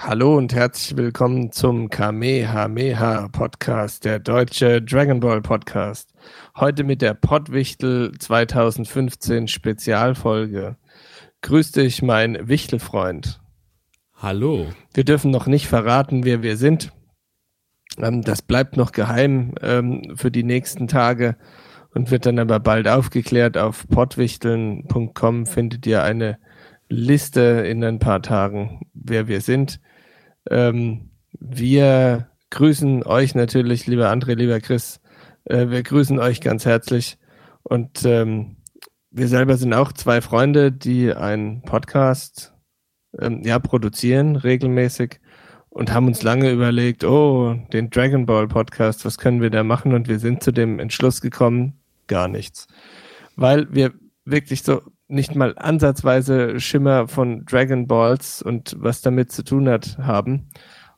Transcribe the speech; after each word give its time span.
Hallo 0.00 0.36
und 0.36 0.54
herzlich 0.54 0.96
willkommen 0.96 1.50
zum 1.50 1.90
Kamehameha 1.90 3.26
Podcast, 3.32 4.04
der 4.04 4.20
deutsche 4.20 4.80
Dragon 4.80 5.18
Ball 5.18 5.42
Podcast. 5.42 6.14
Heute 6.56 6.84
mit 6.84 7.02
der 7.02 7.14
Pottwichtel 7.14 8.12
2015 8.16 9.48
Spezialfolge. 9.48 10.76
Grüß 11.42 11.72
dich, 11.72 12.00
mein 12.00 12.46
Wichtelfreund. 12.46 13.40
Hallo. 14.14 14.68
Wir 14.94 15.02
dürfen 15.02 15.32
noch 15.32 15.48
nicht 15.48 15.66
verraten, 15.66 16.24
wer 16.24 16.44
wir 16.44 16.56
sind. 16.56 16.92
Ähm, 17.98 18.22
das 18.22 18.40
bleibt 18.40 18.76
noch 18.76 18.92
geheim 18.92 19.56
ähm, 19.62 20.12
für 20.14 20.30
die 20.30 20.44
nächsten 20.44 20.86
Tage 20.86 21.36
und 21.92 22.12
wird 22.12 22.24
dann 22.24 22.38
aber 22.38 22.60
bald 22.60 22.86
aufgeklärt. 22.86 23.58
Auf 23.58 23.88
pottwichteln.com 23.88 25.46
findet 25.46 25.88
ihr 25.88 26.04
eine 26.04 26.38
Liste 26.88 27.40
in 27.40 27.82
ein 27.82 27.98
paar 27.98 28.22
Tagen, 28.22 28.80
wer 28.94 29.26
wir 29.26 29.40
sind. 29.40 29.80
Ähm, 30.50 31.10
wir 31.38 32.28
grüßen 32.50 33.04
euch 33.04 33.34
natürlich, 33.34 33.86
lieber 33.86 34.10
André, 34.10 34.34
lieber 34.34 34.60
Chris. 34.60 35.00
Äh, 35.44 35.68
wir 35.68 35.82
grüßen 35.82 36.18
euch 36.18 36.40
ganz 36.40 36.64
herzlich. 36.64 37.18
Und 37.62 38.04
ähm, 38.04 38.56
wir 39.10 39.28
selber 39.28 39.56
sind 39.56 39.74
auch 39.74 39.92
zwei 39.92 40.20
Freunde, 40.20 40.72
die 40.72 41.12
einen 41.12 41.62
Podcast 41.62 42.54
ähm, 43.18 43.42
ja, 43.44 43.58
produzieren 43.58 44.36
regelmäßig 44.36 45.20
und 45.70 45.92
haben 45.92 46.06
uns 46.06 46.22
lange 46.22 46.50
überlegt, 46.50 47.04
oh, 47.04 47.54
den 47.72 47.90
Dragon 47.90 48.26
Ball 48.26 48.48
Podcast, 48.48 49.04
was 49.04 49.18
können 49.18 49.40
wir 49.40 49.50
da 49.50 49.64
machen? 49.64 49.94
Und 49.94 50.08
wir 50.08 50.18
sind 50.18 50.42
zu 50.42 50.52
dem 50.52 50.78
Entschluss 50.78 51.20
gekommen, 51.20 51.80
gar 52.06 52.28
nichts. 52.28 52.66
Weil 53.36 53.72
wir 53.72 53.92
wirklich 54.24 54.62
so 54.62 54.82
nicht 55.08 55.34
mal 55.34 55.54
ansatzweise 55.56 56.60
Schimmer 56.60 57.08
von 57.08 57.44
Dragon 57.46 57.86
Balls 57.86 58.42
und 58.42 58.76
was 58.78 59.00
damit 59.00 59.32
zu 59.32 59.42
tun 59.42 59.68
hat 59.68 59.98
haben. 59.98 60.48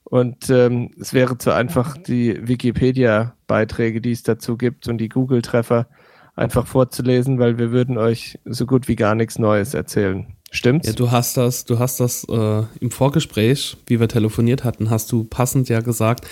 Und 0.05 0.50
ähm, 0.50 0.91
es 1.00 1.14
wäre 1.14 1.39
zu 1.39 1.55
einfach, 1.55 1.97
die 1.97 2.47
Wikipedia-Beiträge, 2.47 4.00
die 4.00 4.11
es 4.11 4.25
dazu 4.25 4.56
gibt 4.56 4.89
und 4.89 4.98
die 4.98 5.08
Google-Treffer 5.08 5.86
einfach 6.34 6.67
vorzulesen, 6.67 7.39
weil 7.39 7.58
wir 7.58 7.70
würden 7.70 7.97
euch 7.97 8.39
so 8.44 8.67
gut 8.67 8.89
wie 8.89 8.97
gar 8.97 9.14
nichts 9.14 9.39
Neues 9.39 9.75
erzählen. 9.75 10.27
Stimmt's? 10.52 10.88
Ja, 10.88 10.94
du 10.94 11.12
hast 11.12 11.36
das, 11.36 11.64
du 11.64 11.78
hast 11.78 12.00
das 12.00 12.24
äh, 12.24 12.62
im 12.80 12.90
Vorgespräch, 12.90 13.77
wie 13.86 14.00
wir 14.00 14.08
telefoniert 14.08 14.64
hatten, 14.64 14.90
hast 14.90 15.12
du 15.12 15.22
passend 15.22 15.68
ja 15.68 15.80
gesagt, 15.80 16.27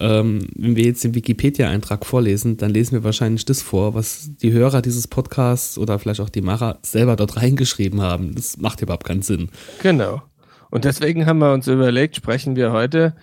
ähm, 0.00 0.48
wenn 0.56 0.74
wir 0.74 0.84
jetzt 0.84 1.04
den 1.04 1.14
Wikipedia-Eintrag 1.14 2.06
vorlesen, 2.06 2.56
dann 2.56 2.70
lesen 2.70 2.94
wir 2.94 3.04
wahrscheinlich 3.04 3.44
das 3.44 3.60
vor, 3.60 3.94
was 3.94 4.30
die 4.40 4.52
Hörer 4.52 4.80
dieses 4.80 5.06
Podcasts 5.06 5.76
oder 5.76 5.98
vielleicht 5.98 6.20
auch 6.20 6.30
die 6.30 6.40
Macher 6.40 6.78
selber 6.82 7.14
dort 7.16 7.36
reingeschrieben 7.36 8.00
haben. 8.00 8.34
Das 8.34 8.56
macht 8.56 8.80
überhaupt 8.80 9.04
keinen 9.04 9.22
Sinn. 9.22 9.50
Genau. 9.82 10.22
Und 10.70 10.86
deswegen 10.86 11.26
haben 11.26 11.38
wir 11.38 11.52
uns 11.52 11.68
überlegt, 11.68 12.16
sprechen 12.16 12.56
wir 12.56 12.72
heute 12.72 13.14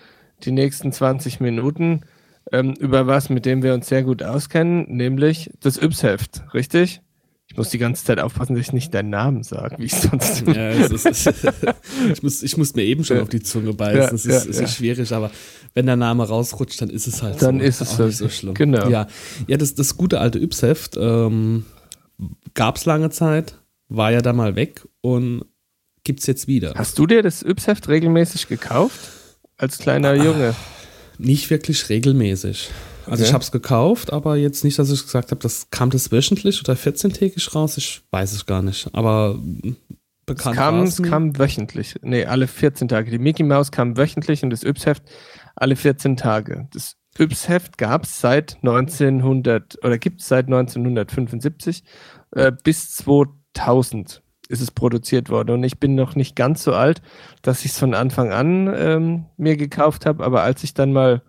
die 0.43 0.51
nächsten 0.51 0.91
20 0.91 1.39
Minuten 1.39 2.01
ähm, 2.51 2.73
über 2.79 3.07
was, 3.07 3.29
mit 3.29 3.45
dem 3.47 3.63
wir 3.63 3.73
uns 3.73 3.87
sehr 3.87 4.03
gut 4.03 4.21
auskennen, 4.21 4.85
nämlich 4.89 5.49
das 5.59 5.77
Yps-Heft, 5.81 6.43
richtig? 6.53 7.01
Ich 7.55 7.57
muss 7.57 7.69
die 7.69 7.77
ganze 7.77 8.03
Zeit 8.03 8.19
aufpassen, 8.19 8.53
dass 8.53 8.67
ich 8.67 8.73
nicht 8.73 8.93
deinen 8.93 9.11
Namen 9.11 9.41
sage, 9.41 9.77
wie 9.79 9.85
ich 9.85 9.95
sonst. 9.95 10.45
Ja, 10.45 10.71
ist, 10.71 11.05
ich, 12.11 12.21
muss, 12.21 12.43
ich 12.43 12.57
muss 12.57 12.75
mir 12.75 12.83
eben 12.83 13.05
schon 13.05 13.21
auf 13.21 13.29
die 13.29 13.41
Zunge 13.41 13.71
beißen. 13.71 13.97
Ja, 13.97 14.07
es 14.07 14.25
ist, 14.25 14.43
ja, 14.43 14.49
ist 14.49 14.59
ja. 14.59 14.67
schwierig, 14.67 15.13
aber 15.13 15.31
wenn 15.73 15.85
der 15.85 15.95
Name 15.95 16.27
rausrutscht, 16.27 16.81
dann 16.81 16.89
ist 16.89 17.07
es 17.07 17.23
halt 17.23 17.41
dann 17.41 17.59
so. 17.59 17.65
ist 17.65 17.79
es 17.79 17.97
auch 17.97 18.07
nicht 18.07 18.17
so 18.17 18.27
schlimm. 18.27 18.55
Genau. 18.55 18.89
Ja, 18.89 19.07
ja 19.47 19.55
das, 19.55 19.73
das 19.73 19.95
gute 19.95 20.19
alte 20.19 20.37
Yps-Heft 20.37 20.97
ähm, 20.97 21.63
gab 22.55 22.75
es 22.75 22.83
lange 22.83 23.09
Zeit, 23.09 23.57
war 23.87 24.11
ja 24.11 24.21
da 24.21 24.33
mal 24.33 24.57
weg 24.57 24.85
und 24.99 25.45
gibt 26.03 26.19
es 26.19 26.25
jetzt 26.25 26.49
wieder. 26.49 26.73
Hast 26.75 26.99
du 26.99 27.07
dir 27.07 27.23
das 27.23 27.41
Yps-Heft 27.41 27.87
regelmäßig 27.87 28.49
gekauft? 28.49 28.99
Als 29.55 29.77
kleiner 29.77 30.09
ah, 30.09 30.15
Junge? 30.15 30.55
Nicht 31.19 31.49
wirklich 31.49 31.87
regelmäßig. 31.87 32.69
Also 33.05 33.21
okay. 33.21 33.23
ich 33.23 33.33
habe 33.33 33.43
es 33.43 33.51
gekauft, 33.51 34.11
aber 34.11 34.35
jetzt 34.35 34.63
nicht, 34.63 34.79
dass 34.79 34.91
ich 34.91 35.03
gesagt 35.03 35.31
habe, 35.31 35.41
das 35.41 35.69
kam 35.69 35.89
das 35.89 36.11
wöchentlich 36.11 36.59
oder 36.61 36.73
14-tägig 36.73 37.53
raus. 37.53 37.77
Ich 37.77 38.01
weiß 38.11 38.33
es 38.33 38.45
gar 38.45 38.61
nicht. 38.61 38.89
Aber 38.93 39.39
bekannt 40.25 40.55
es 40.55 40.61
kam, 40.61 40.83
es 40.83 41.03
kam 41.03 41.39
wöchentlich. 41.39 41.95
Nee, 42.01 42.25
alle 42.25 42.47
14 42.47 42.87
Tage. 42.87 43.11
Die 43.11 43.19
Mickey 43.19 43.43
Mouse 43.43 43.71
kam 43.71 43.97
wöchentlich 43.97 44.43
und 44.43 44.49
das 44.49 44.63
Yps-Heft 44.63 45.03
alle 45.55 45.75
14 45.75 46.17
Tage. 46.17 46.67
Das 46.73 46.95
Yps-Heft 47.17 47.77
gab 47.77 48.03
es 48.03 48.19
seit 48.19 48.57
1900 48.57 49.83
oder 49.83 49.97
gibt 49.97 50.21
es 50.21 50.27
seit 50.27 50.45
1975 50.45 51.83
äh, 52.31 52.51
bis 52.63 52.91
2000 52.95 54.21
ist 54.47 54.61
es 54.61 54.71
produziert 54.71 55.29
worden. 55.29 55.51
Und 55.51 55.63
ich 55.63 55.79
bin 55.79 55.95
noch 55.95 56.15
nicht 56.15 56.35
ganz 56.35 56.63
so 56.63 56.73
alt, 56.73 57.01
dass 57.41 57.65
ich 57.65 57.71
es 57.71 57.79
von 57.79 57.93
Anfang 57.93 58.31
an 58.31 58.71
ähm, 58.75 59.25
mir 59.37 59.57
gekauft 59.57 60.05
habe. 60.05 60.23
Aber 60.23 60.43
als 60.43 60.63
ich 60.63 60.73
dann 60.73 60.93
mal 60.93 61.23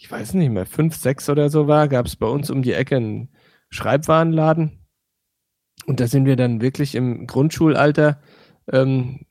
ich 0.00 0.10
weiß 0.10 0.34
nicht 0.34 0.50
mehr, 0.50 0.64
fünf, 0.64 0.94
sechs 0.94 1.28
oder 1.28 1.50
so 1.50 1.66
war, 1.66 1.88
gab 1.88 2.06
es 2.06 2.14
bei 2.14 2.26
uns 2.26 2.50
um 2.50 2.62
die 2.62 2.72
Ecke 2.72 2.96
einen 2.96 3.30
Schreibwarenladen. 3.68 4.78
Und 5.86 5.98
da 5.98 6.06
sind 6.06 6.24
wir 6.24 6.36
dann 6.36 6.60
wirklich 6.60 6.94
im 6.94 7.26
Grundschulalter 7.26 8.20
ähm, 8.70 9.26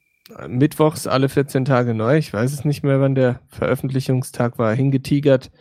mittwochs 0.47 1.07
alle 1.07 1.29
14 1.29 1.63
Tage 1.63 1.93
neu. 1.93 2.17
Ich 2.17 2.33
weiß 2.33 2.51
es 2.51 2.65
nicht 2.65 2.83
mehr, 2.83 2.99
wann 2.99 3.15
der 3.15 3.39
Veröffentlichungstag 3.47 4.59
war. 4.59 4.75
Hingetigert, 4.75 5.51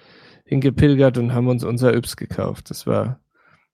hingepilgert 0.45 1.19
und 1.19 1.33
haben 1.33 1.47
uns 1.47 1.63
unser 1.63 1.95
Yps 1.95 2.17
gekauft. 2.17 2.71
Das 2.71 2.85
war 2.87 3.21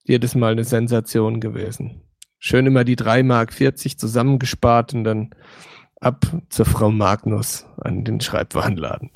jedes 0.05 0.35
Mal 0.35 0.53
eine 0.53 0.65
Sensation 0.65 1.41
gewesen. 1.41 2.03
Schön 2.39 2.67
immer 2.67 2.85
die 2.85 2.97
3 2.97 3.23
Mark 3.23 3.55
40 3.55 3.99
zusammengespart 3.99 4.93
und 4.93 5.05
dann 5.05 5.31
ab 6.03 6.27
zur 6.49 6.67
Frau 6.67 6.91
Magnus 6.91 7.65
an 7.81 8.05
den 8.05 8.21
Schreibwarenladen. 8.21 9.11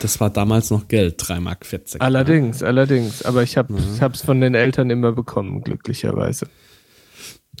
Das 0.00 0.20
war 0.20 0.30
damals 0.30 0.70
noch 0.70 0.88
Geld, 0.88 1.14
3 1.18 1.40
Mark 1.40 1.64
40. 1.64 2.02
Allerdings, 2.02 2.60
ja. 2.60 2.66
allerdings. 2.66 3.22
Aber 3.22 3.42
ich 3.42 3.56
habe 3.56 3.74
es 4.12 4.22
von 4.22 4.40
den 4.40 4.54
Eltern 4.54 4.90
immer 4.90 5.12
bekommen, 5.12 5.62
glücklicherweise. 5.62 6.46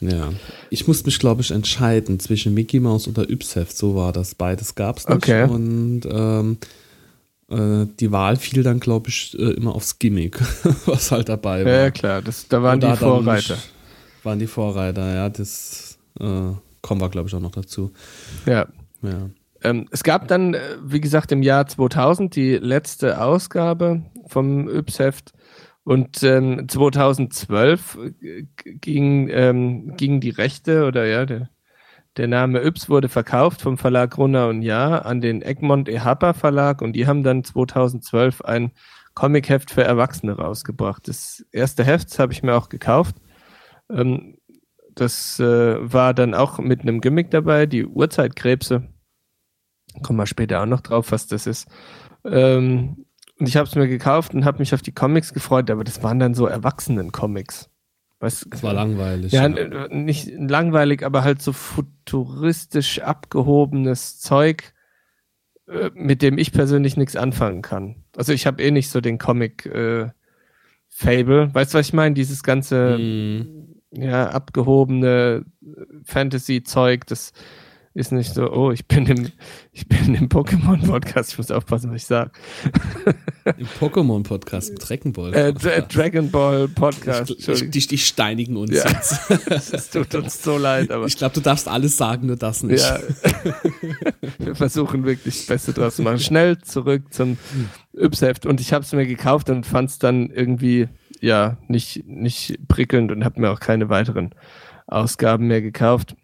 Ja, 0.00 0.32
ich 0.70 0.88
musste 0.88 1.06
mich, 1.06 1.18
glaube 1.20 1.42
ich, 1.42 1.52
entscheiden 1.52 2.18
zwischen 2.18 2.54
Mickey 2.54 2.80
Mouse 2.80 3.06
oder 3.06 3.30
Ypsheft. 3.30 3.76
So 3.76 3.94
war 3.94 4.12
das. 4.12 4.34
Beides 4.34 4.74
gab 4.74 4.98
es 4.98 5.06
nicht. 5.06 5.16
Okay. 5.16 5.44
Und 5.44 6.02
ähm, 6.10 6.58
äh, 7.50 7.86
die 8.00 8.10
Wahl 8.10 8.36
fiel 8.36 8.64
dann, 8.64 8.80
glaube 8.80 9.10
ich, 9.10 9.38
äh, 9.38 9.52
immer 9.52 9.76
aufs 9.76 10.00
Gimmick, 10.00 10.40
was 10.86 11.12
halt 11.12 11.28
dabei 11.28 11.64
war. 11.64 11.72
Ja, 11.72 11.90
klar. 11.92 12.20
Das, 12.20 12.48
da 12.48 12.62
waren 12.62 12.80
da 12.80 12.92
die 12.92 12.98
Vorreiter. 12.98 13.58
Waren 14.24 14.38
die 14.40 14.46
Vorreiter, 14.48 15.14
ja. 15.14 15.28
Das 15.28 15.98
äh, 16.18 16.52
kommen 16.82 17.00
wir, 17.00 17.08
glaube 17.08 17.28
ich, 17.28 17.34
auch 17.34 17.40
noch 17.40 17.52
dazu. 17.52 17.92
Ja. 18.44 18.66
ja. 19.02 19.30
Ähm, 19.62 19.88
es 19.90 20.02
gab 20.02 20.28
dann, 20.28 20.54
äh, 20.54 20.60
wie 20.82 21.00
gesagt, 21.00 21.32
im 21.32 21.42
Jahr 21.42 21.66
2000 21.66 22.34
die 22.34 22.56
letzte 22.56 23.20
Ausgabe 23.22 24.02
vom 24.26 24.68
Yps-Heft 24.68 25.32
und 25.84 26.22
ähm, 26.22 26.68
2012 26.68 27.98
äh, 28.20 28.44
ging, 28.64 29.28
ähm, 29.30 29.96
ging 29.96 30.20
die 30.20 30.30
Rechte 30.30 30.84
oder 30.86 31.06
ja, 31.06 31.26
der, 31.26 31.48
der 32.16 32.28
Name 32.28 32.60
Yps 32.62 32.88
wurde 32.88 33.08
verkauft 33.08 33.62
vom 33.62 33.78
Verlag 33.78 34.18
Runner 34.18 34.48
und 34.48 34.62
Jahr 34.62 35.06
an 35.06 35.20
den 35.20 35.42
Egmont 35.42 35.88
Ehapa 35.88 36.34
Verlag 36.34 36.82
und 36.82 36.92
die 36.94 37.06
haben 37.06 37.22
dann 37.22 37.44
2012 37.44 38.42
ein 38.42 38.72
Comic-Heft 39.14 39.70
für 39.70 39.84
Erwachsene 39.84 40.32
rausgebracht. 40.36 41.06
Das 41.06 41.44
erste 41.52 41.84
Heft 41.84 42.18
habe 42.18 42.32
ich 42.32 42.42
mir 42.42 42.54
auch 42.54 42.68
gekauft. 42.68 43.16
Ähm, 43.90 44.38
das 44.94 45.40
äh, 45.40 45.92
war 45.92 46.14
dann 46.14 46.34
auch 46.34 46.58
mit 46.58 46.82
einem 46.82 47.00
Gimmick 47.00 47.30
dabei, 47.30 47.66
die 47.66 47.86
Urzeitkrebse. 47.86 48.88
Kommen 50.02 50.18
wir 50.18 50.26
später 50.26 50.62
auch 50.62 50.66
noch 50.66 50.80
drauf, 50.80 51.12
was 51.12 51.26
das 51.26 51.46
ist. 51.46 51.68
Ähm, 52.24 53.06
und 53.38 53.48
ich 53.48 53.56
habe 53.56 53.68
es 53.68 53.74
mir 53.74 53.88
gekauft 53.88 54.34
und 54.34 54.44
habe 54.44 54.58
mich 54.58 54.74
auf 54.74 54.82
die 54.82 54.92
Comics 54.92 55.32
gefreut, 55.32 55.70
aber 55.70 55.84
das 55.84 56.02
waren 56.02 56.18
dann 56.18 56.34
so 56.34 56.46
Erwachsenen-Comics. 56.46 57.70
das 58.20 58.46
war 58.62 58.74
langweilig. 58.74 59.32
Ja, 59.32 59.48
ja, 59.48 59.88
nicht 59.88 60.30
langweilig, 60.36 61.04
aber 61.04 61.24
halt 61.24 61.42
so 61.42 61.52
futuristisch 61.52 63.00
abgehobenes 63.00 64.20
Zeug, 64.20 64.72
äh, 65.66 65.90
mit 65.94 66.22
dem 66.22 66.38
ich 66.38 66.52
persönlich 66.52 66.96
nichts 66.96 67.16
anfangen 67.16 67.62
kann. 67.62 68.04
Also 68.16 68.32
ich 68.32 68.46
habe 68.46 68.62
eh 68.62 68.70
nicht 68.70 68.90
so 68.90 69.00
den 69.00 69.18
Comic 69.18 69.66
äh, 69.66 70.10
Fable. 70.88 71.52
Weißt 71.54 71.72
du, 71.72 71.78
was 71.78 71.86
ich 71.88 71.94
meine? 71.94 72.14
Dieses 72.14 72.42
ganze 72.42 72.98
mm 72.98 73.71
ja, 73.92 74.28
abgehobene 74.28 75.44
Fantasy-Zeug, 76.04 77.06
das 77.06 77.32
ist 77.94 78.12
nicht 78.12 78.32
so, 78.32 78.50
oh, 78.50 78.70
ich 78.70 78.86
bin 78.86 79.06
im, 79.06 79.30
ich 79.72 79.86
bin 79.86 80.14
im 80.14 80.28
Pokémon-Podcast, 80.28 81.32
ich 81.32 81.38
muss 81.38 81.50
aufpassen, 81.50 81.90
was 81.90 82.02
ich 82.02 82.06
sage. 82.06 82.30
Im 83.58 83.66
Pokémon-Podcast, 83.80 84.70
im 84.70 84.76
Dragon 84.76 85.12
Ball. 85.12 85.34
Äh, 85.34 85.52
Dragon 85.52 86.30
Ball 86.30 86.68
Podcast. 86.68 87.34
Die, 87.46 87.70
die, 87.70 87.86
die 87.86 87.98
steinigen 87.98 88.56
uns 88.56 88.70
ja. 88.70 88.88
jetzt. 88.88 89.20
Es 89.72 89.90
tut 89.90 90.14
uns 90.14 90.42
so 90.42 90.56
leid, 90.56 90.90
aber. 90.90 91.06
Ich 91.06 91.16
glaube, 91.16 91.34
du 91.34 91.40
darfst 91.40 91.68
alles 91.68 91.96
sagen, 91.96 92.26
nur 92.26 92.36
das 92.36 92.62
nicht. 92.62 92.82
Ja. 92.82 92.98
Wir 94.38 94.54
versuchen 94.54 95.04
wirklich 95.04 95.34
das 95.34 95.46
Beste 95.46 95.72
draus 95.72 95.96
zu 95.96 96.02
machen. 96.02 96.18
Schnell 96.18 96.58
zurück 96.58 97.12
zum 97.12 97.36
Yps-Heft. 97.94 98.46
Und 98.46 98.60
ich 98.60 98.72
habe 98.72 98.84
es 98.84 98.92
mir 98.92 99.06
gekauft 99.06 99.50
und 99.50 99.66
fand 99.66 99.90
es 99.90 99.98
dann 99.98 100.30
irgendwie 100.30 100.88
ja 101.20 101.58
nicht, 101.68 102.06
nicht 102.06 102.58
prickelnd 102.68 103.12
und 103.12 103.24
habe 103.24 103.40
mir 103.40 103.50
auch 103.50 103.60
keine 103.60 103.88
weiteren 103.88 104.34
Ausgaben 104.86 105.46
mehr 105.46 105.62
gekauft. 105.62 106.16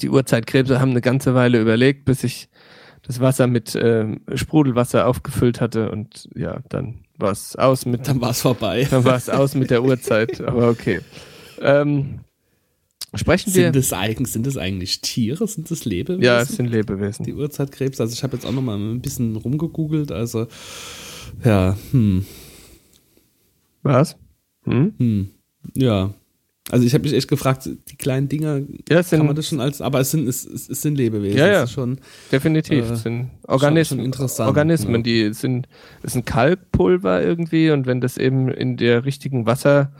Die 0.00 0.10
Uhrzeitkrebse 0.10 0.80
haben 0.80 0.90
eine 0.90 1.00
ganze 1.00 1.34
Weile 1.34 1.60
überlegt, 1.60 2.04
bis 2.04 2.24
ich 2.24 2.48
das 3.02 3.20
Wasser 3.20 3.46
mit 3.46 3.76
ähm, 3.80 4.20
Sprudelwasser 4.34 5.06
aufgefüllt 5.06 5.60
hatte 5.60 5.90
und 5.90 6.28
ja, 6.34 6.60
dann 6.68 7.04
war 7.18 7.32
es 7.32 7.54
aus 7.56 7.86
mit. 7.86 8.08
Dann 8.08 8.20
war 8.20 8.30
es 8.30 8.40
vorbei. 8.40 8.86
Dann 8.90 9.04
war 9.04 9.16
es 9.16 9.28
aus 9.28 9.54
mit 9.54 9.70
der 9.70 9.84
Uhrzeit, 9.84 10.40
aber 10.40 10.68
okay. 10.68 11.00
Ähm, 11.60 12.20
sprechen 13.14 13.50
sind 13.50 13.62
wir. 13.62 13.72
Das 13.72 13.92
eigentlich, 13.92 14.32
sind 14.32 14.46
das 14.46 14.56
eigentlich 14.56 15.00
Tiere? 15.00 15.46
Sind 15.46 15.70
das 15.70 15.84
Lebewesen? 15.84 16.24
Ja, 16.24 16.40
es 16.40 16.48
sind 16.48 16.66
Lebewesen. 16.66 17.24
Die 17.24 17.34
Urzeitkrebs. 17.34 18.00
Also 18.00 18.14
ich 18.14 18.22
habe 18.22 18.36
jetzt 18.36 18.46
auch 18.46 18.52
noch 18.52 18.62
mal 18.62 18.76
ein 18.76 19.00
bisschen 19.00 19.36
rumgegoogelt. 19.36 20.10
Also 20.10 20.46
ja, 21.44 21.76
hm. 21.90 22.24
Was? 23.82 24.16
Hm? 24.64 24.94
hm. 24.96 25.30
Ja. 25.74 26.14
Also 26.70 26.86
ich 26.86 26.94
habe 26.94 27.04
mich 27.04 27.12
echt 27.12 27.28
gefragt, 27.28 27.68
die 27.90 27.96
kleinen 27.96 28.28
Dinger, 28.28 28.60
ja, 28.88 29.02
sind, 29.02 29.18
kann 29.18 29.26
man 29.26 29.36
das 29.36 29.48
schon 29.48 29.60
als, 29.60 29.82
aber 29.82 30.00
es 30.00 30.10
sind, 30.10 30.26
es, 30.26 30.46
es 30.46 30.80
sind 30.80 30.96
Lebewesen. 30.96 31.38
Ja, 31.38 31.46
ja. 31.46 31.66
schon, 31.66 31.98
definitiv. 32.32 32.88
Äh, 32.88 32.92
es 32.92 33.02
sind 33.02 33.30
Organismen, 33.46 33.98
schon 33.98 34.04
interessant, 34.06 34.48
Organismen, 34.48 34.96
ja. 34.96 35.02
die 35.02 35.34
sind, 35.34 35.68
es 36.02 36.12
ist 36.12 36.16
ein 36.16 36.24
Kalkpulver 36.24 37.22
irgendwie 37.22 37.70
und 37.70 37.86
wenn 37.86 38.00
das 38.00 38.16
eben 38.16 38.48
in 38.48 38.78
der 38.78 39.04
richtigen 39.04 39.44
Wasser, 39.44 39.92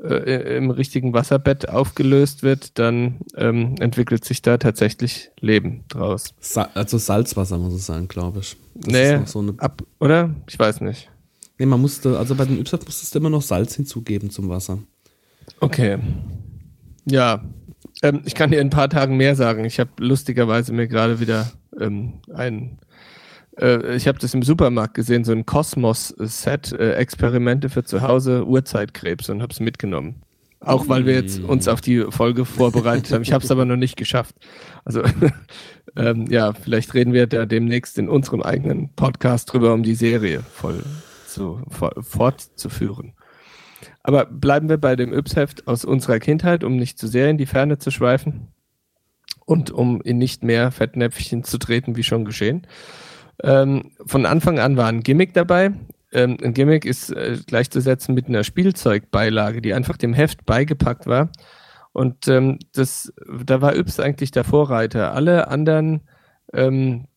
äh, 0.00 0.56
im 0.56 0.70
richtigen 0.70 1.12
Wasserbett 1.12 1.68
aufgelöst 1.68 2.44
wird, 2.44 2.78
dann 2.78 3.16
ähm, 3.36 3.74
entwickelt 3.80 4.24
sich 4.24 4.42
da 4.42 4.58
tatsächlich 4.58 5.32
Leben 5.40 5.84
draus. 5.88 6.34
Sa 6.38 6.68
also 6.74 6.98
Salzwasser 6.98 7.58
muss 7.58 7.74
es 7.74 7.86
sein, 7.86 8.06
glaube 8.06 8.40
ich. 8.40 8.56
Das 8.74 8.92
nee, 8.92 9.26
so 9.26 9.54
ab, 9.58 9.82
oder? 9.98 10.32
Ich 10.48 10.56
weiß 10.56 10.82
nicht. 10.82 11.10
Nee, 11.58 11.66
man 11.66 11.80
musste, 11.80 12.16
also 12.16 12.36
bei 12.36 12.44
den 12.44 12.60
Ypsat 12.60 12.84
musstest 12.84 13.14
du 13.14 13.18
immer 13.18 13.30
noch 13.30 13.42
Salz 13.42 13.74
hinzugeben 13.74 14.30
zum 14.30 14.48
Wasser. 14.48 14.78
Okay. 15.60 15.98
Ja, 17.04 17.42
ähm, 18.02 18.22
ich 18.24 18.34
kann 18.34 18.50
dir 18.50 18.60
in 18.60 18.68
ein 18.68 18.70
paar 18.70 18.90
Tagen 18.90 19.16
mehr 19.16 19.36
sagen. 19.36 19.64
Ich 19.64 19.80
habe 19.80 19.90
lustigerweise 19.98 20.72
mir 20.72 20.88
gerade 20.88 21.20
wieder 21.20 21.50
ähm, 21.80 22.14
ein, 22.34 22.78
äh, 23.58 23.96
ich 23.96 24.08
habe 24.08 24.18
das 24.18 24.34
im 24.34 24.42
Supermarkt 24.42 24.94
gesehen, 24.94 25.24
so 25.24 25.32
ein 25.32 25.46
Kosmos-Set, 25.46 26.72
äh, 26.72 26.94
Experimente 26.94 27.68
für 27.68 27.84
zu 27.84 28.02
Hause, 28.02 28.46
Urzeitkrebs 28.46 29.28
und 29.30 29.42
habe 29.42 29.52
es 29.52 29.60
mitgenommen. 29.60 30.22
Auch 30.60 30.88
weil 30.88 31.06
wir 31.06 31.14
jetzt 31.14 31.40
uns 31.40 31.68
auf 31.68 31.80
die 31.80 32.06
Folge 32.10 32.44
vorbereitet 32.44 33.12
haben. 33.12 33.22
Ich 33.22 33.32
habe 33.32 33.44
es 33.44 33.50
aber 33.50 33.64
noch 33.64 33.76
nicht 33.76 33.96
geschafft. 33.96 34.34
Also 34.84 35.02
ähm, 35.96 36.26
ja, 36.28 36.54
vielleicht 36.54 36.92
reden 36.94 37.12
wir 37.12 37.26
da 37.26 37.46
demnächst 37.46 37.98
in 37.98 38.08
unserem 38.08 38.42
eigenen 38.42 38.88
Podcast 38.94 39.52
drüber, 39.52 39.72
um 39.74 39.82
die 39.82 39.94
Serie 39.94 40.40
voll 40.40 40.82
zu, 41.28 41.60
fortzuführen. 42.00 43.12
Aber 44.06 44.24
bleiben 44.24 44.68
wir 44.68 44.76
bei 44.76 44.94
dem 44.94 45.12
Yps-Heft 45.12 45.66
aus 45.66 45.84
unserer 45.84 46.20
Kindheit, 46.20 46.62
um 46.62 46.76
nicht 46.76 46.96
zu 46.96 47.08
sehr 47.08 47.28
in 47.28 47.38
die 47.38 47.46
Ferne 47.46 47.78
zu 47.78 47.90
schweifen 47.90 48.52
und 49.46 49.72
um 49.72 50.00
in 50.00 50.16
nicht 50.16 50.44
mehr 50.44 50.70
Fettnäpfchen 50.70 51.42
zu 51.42 51.58
treten, 51.58 51.96
wie 51.96 52.04
schon 52.04 52.24
geschehen. 52.24 52.68
Ähm, 53.42 53.90
von 54.06 54.24
Anfang 54.24 54.60
an 54.60 54.76
war 54.76 54.86
ein 54.86 55.02
Gimmick 55.02 55.34
dabei. 55.34 55.72
Ähm, 56.12 56.36
ein 56.40 56.54
Gimmick 56.54 56.84
ist 56.84 57.10
äh, 57.10 57.36
gleichzusetzen 57.44 58.14
mit 58.14 58.28
einer 58.28 58.44
Spielzeugbeilage, 58.44 59.60
die 59.60 59.74
einfach 59.74 59.96
dem 59.96 60.14
Heft 60.14 60.46
beigepackt 60.46 61.08
war. 61.08 61.30
Und 61.92 62.28
ähm, 62.28 62.60
das, 62.74 63.12
da 63.44 63.60
war 63.60 63.74
Yps 63.74 63.98
eigentlich 63.98 64.30
der 64.30 64.44
Vorreiter. 64.44 65.14
Alle 65.14 65.48
anderen 65.48 66.02
ähm, 66.52 67.08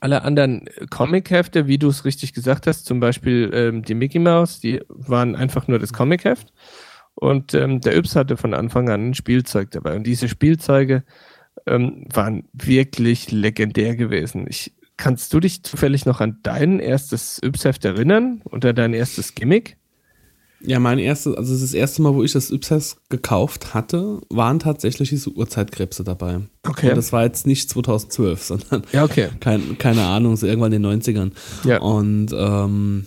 alle 0.00 0.22
anderen 0.22 0.68
Comic-Hefte, 0.90 1.66
wie 1.66 1.78
du 1.78 1.88
es 1.88 2.04
richtig 2.04 2.32
gesagt 2.32 2.66
hast, 2.66 2.86
zum 2.86 3.00
Beispiel 3.00 3.50
ähm, 3.54 3.82
die 3.82 3.94
Mickey 3.94 4.18
Mouse, 4.18 4.60
die 4.60 4.80
waren 4.88 5.36
einfach 5.36 5.68
nur 5.68 5.78
das 5.78 5.92
Comic-Heft. 5.92 6.52
Und 7.14 7.54
ähm, 7.54 7.80
der 7.80 7.96
Yps 7.96 8.16
hatte 8.16 8.36
von 8.36 8.54
Anfang 8.54 8.88
an 8.88 9.10
ein 9.10 9.14
Spielzeug 9.14 9.70
dabei. 9.70 9.94
Und 9.94 10.04
diese 10.06 10.28
Spielzeuge 10.28 11.04
ähm, 11.66 12.06
waren 12.12 12.48
wirklich 12.52 13.30
legendär 13.30 13.96
gewesen. 13.96 14.46
Ich, 14.48 14.72
kannst 14.96 15.32
du 15.32 15.40
dich 15.40 15.62
zufällig 15.62 16.06
noch 16.06 16.20
an 16.20 16.38
dein 16.42 16.80
erstes 16.80 17.40
Yps-Heft 17.42 17.84
erinnern 17.84 18.42
oder 18.44 18.72
dein 18.72 18.94
erstes 18.94 19.34
Gimmick? 19.34 19.76
Ja, 20.66 20.80
mein 20.80 20.98
erstes, 20.98 21.36
also 21.36 21.58
das 21.58 21.74
erste 21.74 22.02
Mal, 22.02 22.14
wo 22.14 22.22
ich 22.22 22.32
das 22.32 22.50
Ypsas 22.50 22.96
gekauft 23.10 23.74
hatte, 23.74 24.20
waren 24.30 24.58
tatsächlich 24.58 25.10
diese 25.10 25.30
Uhrzeitkrebse 25.30 26.04
dabei. 26.04 26.40
Okay. 26.66 26.90
Und 26.90 26.96
das 26.96 27.12
war 27.12 27.24
jetzt 27.24 27.46
nicht 27.46 27.68
2012, 27.68 28.42
sondern 28.42 28.82
ja, 28.92 29.04
okay. 29.04 29.28
kein, 29.40 29.76
keine 29.78 30.02
Ahnung, 30.04 30.36
so 30.36 30.46
irgendwann 30.46 30.72
in 30.72 30.82
den 30.82 31.02
90ern. 31.02 31.32
Ja. 31.64 31.80
Und 31.80 32.28
ähm, 32.32 33.06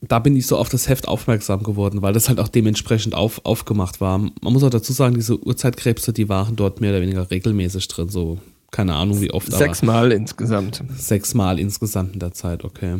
da 0.00 0.18
bin 0.18 0.36
ich 0.36 0.46
so 0.46 0.56
auf 0.56 0.68
das 0.68 0.88
Heft 0.88 1.08
aufmerksam 1.08 1.62
geworden, 1.62 2.00
weil 2.00 2.12
das 2.12 2.28
halt 2.28 2.38
auch 2.40 2.48
dementsprechend 2.48 3.14
auf, 3.14 3.44
aufgemacht 3.44 4.00
war. 4.00 4.18
Man 4.18 4.32
muss 4.40 4.62
auch 4.62 4.70
dazu 4.70 4.92
sagen, 4.92 5.14
diese 5.14 5.38
Uhrzeitkrebse, 5.44 6.12
die 6.12 6.28
waren 6.28 6.56
dort 6.56 6.80
mehr 6.80 6.90
oder 6.90 7.02
weniger 7.02 7.30
regelmäßig 7.30 7.88
drin, 7.88 8.08
so 8.08 8.38
keine 8.70 8.94
Ahnung 8.94 9.20
wie 9.20 9.30
oft. 9.30 9.52
Sechsmal 9.52 10.10
insgesamt. 10.10 10.82
Sechsmal 10.96 11.58
insgesamt 11.60 12.14
in 12.14 12.20
der 12.20 12.32
Zeit, 12.32 12.64
okay. 12.64 12.98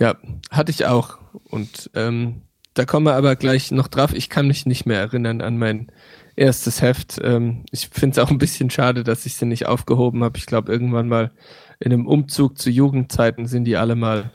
Ja, 0.00 0.16
hatte 0.50 0.70
ich 0.70 0.86
auch. 0.86 1.18
Und 1.50 1.90
ähm, 1.94 2.42
da 2.78 2.84
kommen 2.84 3.06
wir 3.06 3.14
aber 3.14 3.34
gleich 3.34 3.72
noch 3.72 3.88
drauf. 3.88 4.12
Ich 4.14 4.30
kann 4.30 4.46
mich 4.46 4.64
nicht 4.64 4.86
mehr 4.86 5.00
erinnern 5.00 5.40
an 5.40 5.58
mein 5.58 5.90
erstes 6.36 6.80
Heft. 6.80 7.20
Ähm, 7.20 7.64
ich 7.72 7.88
finde 7.88 8.12
es 8.12 8.24
auch 8.24 8.30
ein 8.30 8.38
bisschen 8.38 8.70
schade, 8.70 9.02
dass 9.02 9.26
ich 9.26 9.34
sie 9.34 9.46
nicht 9.46 9.66
aufgehoben 9.66 10.22
habe. 10.22 10.38
Ich 10.38 10.46
glaube, 10.46 10.70
irgendwann 10.70 11.08
mal 11.08 11.32
in 11.80 11.92
einem 11.92 12.06
Umzug 12.06 12.56
zu 12.56 12.70
Jugendzeiten 12.70 13.46
sind 13.48 13.64
die 13.64 13.76
alle 13.76 13.96
mal 13.96 14.30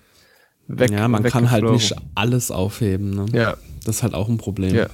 weg. 0.67 0.91
Ja, 0.91 1.07
man 1.07 1.23
kann 1.23 1.51
halt 1.51 1.63
nicht 1.63 1.95
alles 2.15 2.51
aufheben. 2.51 3.11
Ne? 3.11 3.25
Ja. 3.31 3.55
Das 3.85 3.97
ist 3.97 4.03
halt 4.03 4.13
auch 4.13 4.27
ein 4.27 4.37
Problem. 4.37 4.75
Ja. 4.75 4.87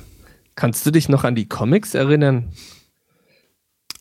Kannst 0.54 0.86
du 0.86 0.92
dich 0.92 1.10
noch 1.10 1.24
an 1.24 1.34
die 1.34 1.48
Comics 1.48 1.96
erinnern? 1.96 2.50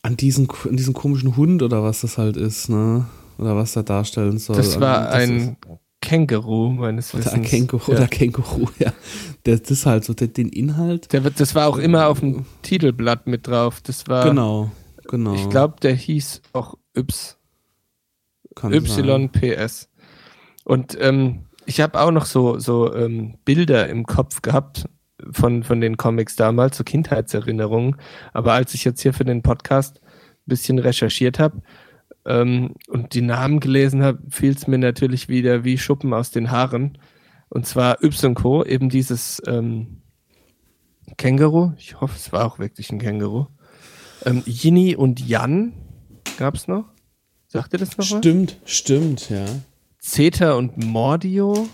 An 0.03 0.15
diesen, 0.15 0.47
an 0.63 0.77
diesen 0.77 0.93
komischen 0.93 1.35
Hund 1.35 1.63
oder 1.63 1.81
was 1.81 2.01
das 2.01 2.19
halt 2.19 2.37
ist, 2.37 2.69
ne? 2.69 3.07
Oder 3.39 3.55
was 3.55 3.75
er 3.75 3.83
darstellen 3.83 4.37
soll. 4.37 4.57
Das 4.57 4.79
war 4.79 5.05
das 5.05 5.13
ein 5.15 5.57
Känguru, 6.09 6.71
meines 6.71 7.13
Wissens. 7.13 7.33
Oder 7.33 7.43
Känguru, 7.43 7.91
ja. 7.91 7.97
oder 7.99 8.07
Känguru, 8.07 8.67
ja. 8.79 8.93
Das, 9.43 9.61
ist 9.69 9.85
halt 9.85 10.03
so 10.03 10.15
der, 10.15 10.27
den 10.29 10.49
Inhalt. 10.49 11.13
Der, 11.13 11.21
das 11.21 11.53
war 11.53 11.67
auch 11.67 11.77
immer 11.77 12.07
auf 12.07 12.21
dem 12.21 12.45
Titelblatt 12.63 13.27
mit 13.27 13.45
drauf. 13.45 13.79
Das 13.81 14.07
war. 14.07 14.25
Genau, 14.25 14.71
genau. 15.07 15.35
Ich 15.35 15.47
glaube, 15.51 15.75
der 15.83 15.93
hieß 15.93 16.41
auch 16.53 16.75
Yps. 16.97 17.37
Kann 18.55 18.73
YPS. 18.73 19.89
Und 20.63 20.97
ähm, 20.99 21.45
ich 21.67 21.79
habe 21.79 22.01
auch 22.01 22.09
noch 22.09 22.25
so, 22.25 22.57
so 22.57 22.91
ähm, 22.95 23.37
Bilder 23.45 23.87
im 23.87 24.07
Kopf 24.07 24.41
gehabt 24.41 24.89
von, 25.31 25.61
von 25.61 25.79
den 25.79 25.95
Comics 25.95 26.35
damals, 26.35 26.77
so 26.77 26.83
Kindheitserinnerungen. 26.83 27.97
Aber 28.33 28.53
als 28.53 28.73
ich 28.73 28.83
jetzt 28.83 29.01
hier 29.01 29.13
für 29.13 29.25
den 29.25 29.43
Podcast 29.43 30.01
ein 30.01 30.47
bisschen 30.47 30.79
recherchiert 30.79 31.37
habe, 31.37 31.61
ähm, 32.29 32.75
und 32.87 33.15
die 33.15 33.21
Namen 33.21 33.59
gelesen 33.59 34.03
habe, 34.03 34.19
fiel 34.29 34.53
es 34.53 34.67
mir 34.67 34.77
natürlich 34.77 35.27
wieder 35.27 35.63
wie 35.65 35.77
Schuppen 35.77 36.13
aus 36.13 36.29
den 36.31 36.51
Haaren. 36.51 36.97
Und 37.49 37.65
zwar 37.65 38.03
Y-Co, 38.03 38.63
eben 38.63 38.89
dieses 38.89 39.41
ähm, 39.47 40.03
Känguru. 41.17 41.73
Ich 41.77 41.99
hoffe, 41.99 42.15
es 42.15 42.31
war 42.31 42.45
auch 42.45 42.59
wirklich 42.59 42.91
ein 42.91 42.99
Känguru. 42.99 43.47
Ähm, 44.25 44.43
Yini 44.45 44.95
und 44.95 45.19
Jan 45.19 45.73
gab 46.37 46.53
es 46.55 46.67
noch. 46.67 46.85
Sagt 47.47 47.73
ihr 47.73 47.79
das 47.79 47.97
noch 47.97 48.05
Stimmt, 48.05 48.57
was? 48.61 48.71
stimmt, 48.71 49.29
ja. 49.31 49.45
Zeta 49.97 50.53
und 50.53 50.77
Mordio. 50.77 51.67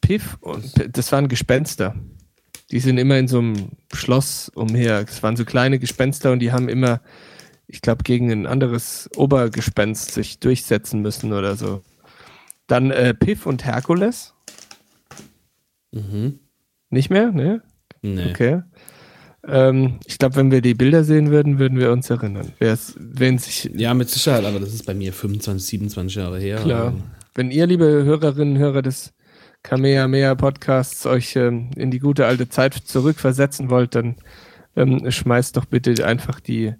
Piff 0.00 0.38
und 0.40 0.96
das 0.96 1.10
waren 1.10 1.26
Gespenster. 1.28 1.96
Die 2.70 2.78
sind 2.78 2.98
immer 2.98 3.18
in 3.18 3.26
so 3.26 3.38
einem 3.38 3.70
Schloss 3.92 4.50
umher. 4.54 5.02
Das 5.04 5.22
waren 5.24 5.36
so 5.36 5.44
kleine 5.44 5.80
Gespenster 5.80 6.30
und 6.30 6.38
die 6.38 6.52
haben 6.52 6.68
immer 6.68 7.00
ich 7.74 7.82
glaube, 7.82 8.04
gegen 8.04 8.30
ein 8.30 8.46
anderes 8.46 9.10
Obergespenst 9.16 10.12
sich 10.12 10.38
durchsetzen 10.38 11.02
müssen 11.02 11.32
oder 11.32 11.56
so. 11.56 11.82
Dann 12.68 12.92
äh, 12.92 13.14
Piff 13.14 13.46
und 13.46 13.64
Herkules. 13.64 14.32
Mhm. 15.90 16.38
Nicht 16.90 17.10
mehr? 17.10 17.32
Ne? 17.32 17.62
Nee. 18.00 18.30
Okay. 18.30 18.62
Ähm, 19.46 19.98
ich 20.06 20.18
glaube, 20.18 20.36
wenn 20.36 20.52
wir 20.52 20.60
die 20.60 20.74
Bilder 20.74 21.02
sehen 21.02 21.32
würden, 21.32 21.58
würden 21.58 21.78
wir 21.78 21.90
uns 21.90 22.08
erinnern. 22.08 22.52
Wen 22.96 23.38
sich 23.38 23.68
ja, 23.74 23.92
mit 23.92 24.08
Sicherheit, 24.08 24.44
aber 24.44 24.60
das 24.60 24.72
ist 24.72 24.86
bei 24.86 24.94
mir 24.94 25.12
25, 25.12 25.66
27 25.66 26.14
Jahre 26.14 26.38
her. 26.38 26.58
Klar. 26.58 26.94
Wenn 27.34 27.50
ihr, 27.50 27.66
liebe 27.66 27.84
Hörerinnen 27.84 28.54
und 28.54 28.60
Hörer 28.60 28.82
des 28.82 29.12
Kamehameha 29.64 30.36
Podcasts, 30.36 31.06
euch 31.06 31.34
ähm, 31.34 31.70
in 31.74 31.90
die 31.90 31.98
gute 31.98 32.26
alte 32.26 32.48
Zeit 32.48 32.74
zurückversetzen 32.74 33.68
wollt, 33.68 33.96
dann 33.96 34.14
ähm, 34.76 35.10
schmeißt 35.10 35.56
doch 35.56 35.64
bitte 35.64 36.06
einfach 36.06 36.38
die 36.38 36.74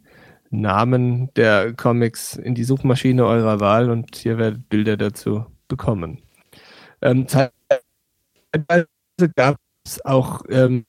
Namen 0.61 1.33
der 1.35 1.75
Comics 1.75 2.37
in 2.37 2.55
die 2.55 2.65
Suchmaschine 2.65 3.25
eurer 3.25 3.61
Wahl 3.61 3.91
und 3.91 4.17
hier 4.17 4.39
werdet 4.39 4.69
Bilder 4.69 4.97
dazu 4.97 5.47
bekommen. 5.69 6.23
Ähm, 7.03 7.27
teilweise 7.27 8.89
gab 9.37 9.57
es 9.85 10.05
auch, 10.05 10.43
ähm, 10.49 10.85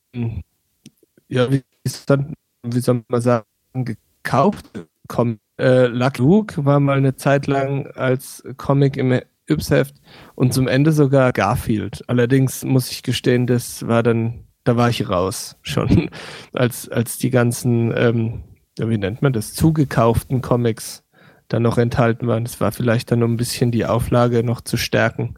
ja, 1.27 1.51
wie, 1.51 1.63
wie 1.83 2.79
soll 2.79 3.03
man 3.07 3.21
sagen, 3.21 3.45
gekauft. 3.73 4.65
Com 5.07 5.39
äh, 5.59 5.85
Lucky 5.87 6.21
Luke 6.21 6.65
war 6.65 6.79
mal 6.79 6.97
eine 6.97 7.15
Zeit 7.15 7.47
lang 7.47 7.87
als 7.95 8.43
Comic 8.57 8.97
im 8.97 9.19
Yps-Heft 9.47 9.95
und 10.35 10.53
zum 10.53 10.67
Ende 10.67 10.91
sogar 10.91 11.31
Garfield. 11.31 12.03
Allerdings 12.07 12.63
muss 12.63 12.91
ich 12.91 13.03
gestehen, 13.03 13.45
das 13.47 13.87
war 13.87 14.03
dann, 14.03 14.45
da 14.63 14.75
war 14.75 14.89
ich 14.89 15.07
raus 15.09 15.57
schon, 15.61 16.09
als, 16.53 16.89
als 16.89 17.17
die 17.17 17.29
ganzen 17.29 17.93
ähm, 17.95 18.43
wie 18.77 18.97
nennt 18.97 19.21
man 19.21 19.33
das, 19.33 19.53
zugekauften 19.53 20.41
Comics 20.41 21.03
dann 21.47 21.63
noch 21.63 21.77
enthalten 21.77 22.27
waren. 22.27 22.43
Es 22.43 22.59
war 22.59 22.71
vielleicht 22.71 23.11
dann, 23.11 23.23
um 23.23 23.33
ein 23.33 23.37
bisschen 23.37 23.71
die 23.71 23.85
Auflage 23.85 24.43
noch 24.43 24.61
zu 24.61 24.77
stärken, 24.77 25.35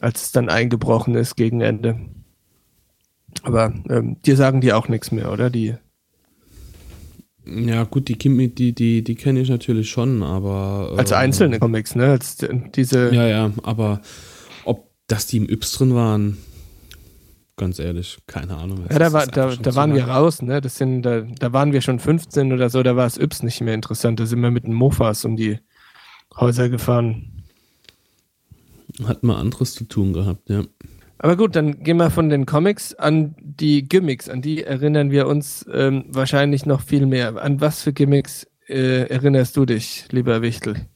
als 0.00 0.22
es 0.22 0.32
dann 0.32 0.48
eingebrochen 0.48 1.14
ist 1.14 1.36
gegen 1.36 1.60
Ende. 1.60 2.00
Aber 3.42 3.72
ähm, 3.88 4.20
dir 4.22 4.36
sagen 4.36 4.60
die 4.60 4.72
auch 4.72 4.88
nichts 4.88 5.12
mehr, 5.12 5.32
oder? 5.32 5.50
Die. 5.50 5.74
Ja, 7.46 7.84
gut, 7.84 8.08
die, 8.08 8.16
die, 8.16 8.74
die, 8.74 9.04
die 9.04 9.14
kenne 9.14 9.40
ich 9.40 9.50
natürlich 9.50 9.90
schon, 9.90 10.22
aber. 10.22 10.94
Als 10.96 11.10
äh, 11.10 11.16
einzelne 11.16 11.58
Comics, 11.58 11.94
ne? 11.94 12.06
Als 12.06 12.38
diese. 12.74 13.12
Ja, 13.14 13.26
ja, 13.26 13.52
aber 13.62 14.00
ob 14.64 14.90
dass 15.08 15.26
die 15.26 15.38
im 15.38 15.48
Yps 15.48 15.72
drin 15.72 15.94
waren, 15.94 16.38
ganz 17.56 17.78
ehrlich, 17.78 18.18
keine 18.26 18.56
Ahnung. 18.56 18.86
Ja, 18.90 18.98
da, 18.98 19.12
war, 19.12 19.26
da, 19.26 19.54
da 19.54 19.74
waren 19.74 19.94
wir 19.94 20.04
raus, 20.04 20.42
ne? 20.42 20.60
Das 20.60 20.76
sind, 20.76 21.02
da, 21.02 21.22
da 21.22 21.52
waren 21.52 21.72
wir 21.72 21.80
schon 21.80 21.98
15 21.98 22.52
oder 22.52 22.70
so, 22.70 22.82
da 22.82 22.96
war 22.96 23.06
es 23.06 23.18
Yps 23.18 23.42
nicht 23.42 23.60
mehr 23.60 23.74
interessant. 23.74 24.20
Da 24.20 24.26
sind 24.26 24.40
wir 24.40 24.50
mit 24.50 24.64
den 24.64 24.74
Mofas 24.74 25.24
um 25.24 25.36
die 25.36 25.58
Häuser 26.36 26.68
gefahren. 26.68 27.44
Hat 29.04 29.22
mal 29.22 29.36
anderes 29.36 29.74
zu 29.74 29.84
tun 29.84 30.12
gehabt, 30.12 30.48
ja. 30.50 30.62
Aber 31.18 31.36
gut, 31.36 31.56
dann 31.56 31.82
gehen 31.82 31.96
wir 31.96 32.10
von 32.10 32.28
den 32.28 32.44
Comics 32.44 32.94
an 32.94 33.34
die 33.40 33.88
Gimmicks. 33.88 34.28
An 34.28 34.42
die 34.42 34.62
erinnern 34.62 35.10
wir 35.10 35.26
uns 35.26 35.64
ähm, 35.72 36.04
wahrscheinlich 36.08 36.66
noch 36.66 36.82
viel 36.82 37.06
mehr. 37.06 37.40
An 37.42 37.60
was 37.60 37.82
für 37.82 37.92
Gimmicks 37.92 38.46
äh, 38.68 39.08
erinnerst 39.08 39.56
du 39.56 39.64
dich, 39.64 40.06
lieber 40.10 40.42
Wichtel? 40.42 40.86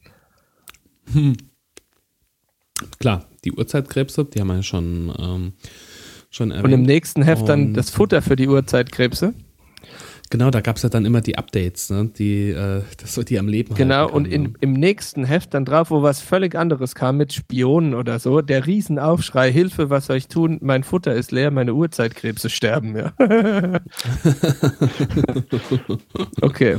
Hm. 1.11 1.35
Klar, 2.99 3.25
die 3.43 3.51
Uhrzeitkrebse, 3.51 4.25
die 4.25 4.39
haben 4.39 4.47
wir 4.47 4.57
ja 4.57 4.63
schon 4.63 5.13
ähm, 5.17 5.53
schon 6.29 6.51
erwähnt. 6.51 6.65
Und 6.65 6.71
im 6.73 6.81
nächsten 6.83 7.23
Heft 7.23 7.41
und 7.41 7.49
dann 7.49 7.73
das 7.73 7.89
Futter 7.89 8.21
für 8.21 8.35
die 8.35 8.47
Uhrzeitkrebse. 8.47 9.33
Genau, 10.31 10.51
da 10.51 10.61
gab 10.61 10.75
es 10.75 10.83
ja 10.83 10.89
dann 10.89 11.05
immer 11.05 11.21
die 11.21 11.39
Updates, 11.39 11.89
ne? 11.89 12.11
die, 12.17 12.49
äh, 12.49 12.83
das, 12.97 13.15
die 13.15 13.39
am 13.39 13.47
Leben 13.47 13.73
Genau, 13.73 14.07
und 14.09 14.25
in, 14.25 14.43
ne? 14.43 14.53
im 14.61 14.73
nächsten 14.73 15.23
Heft 15.23 15.55
dann 15.55 15.65
drauf, 15.65 15.89
wo 15.89 16.03
was 16.03 16.21
völlig 16.21 16.55
anderes 16.55 16.93
kam 16.93 17.17
mit 17.17 17.33
Spionen 17.33 17.95
oder 17.95 18.19
so, 18.19 18.41
der 18.41 18.67
Riesenaufschrei, 18.67 19.51
Hilfe, 19.51 19.89
was 19.89 20.05
soll 20.05 20.17
ich 20.17 20.27
tun? 20.27 20.59
Mein 20.61 20.83
Futter 20.83 21.15
ist 21.15 21.31
leer, 21.31 21.49
meine 21.49 21.73
Uhrzeitkrebse 21.73 22.49
sterben, 22.51 22.95
ja. 22.95 23.11
okay. 26.41 26.77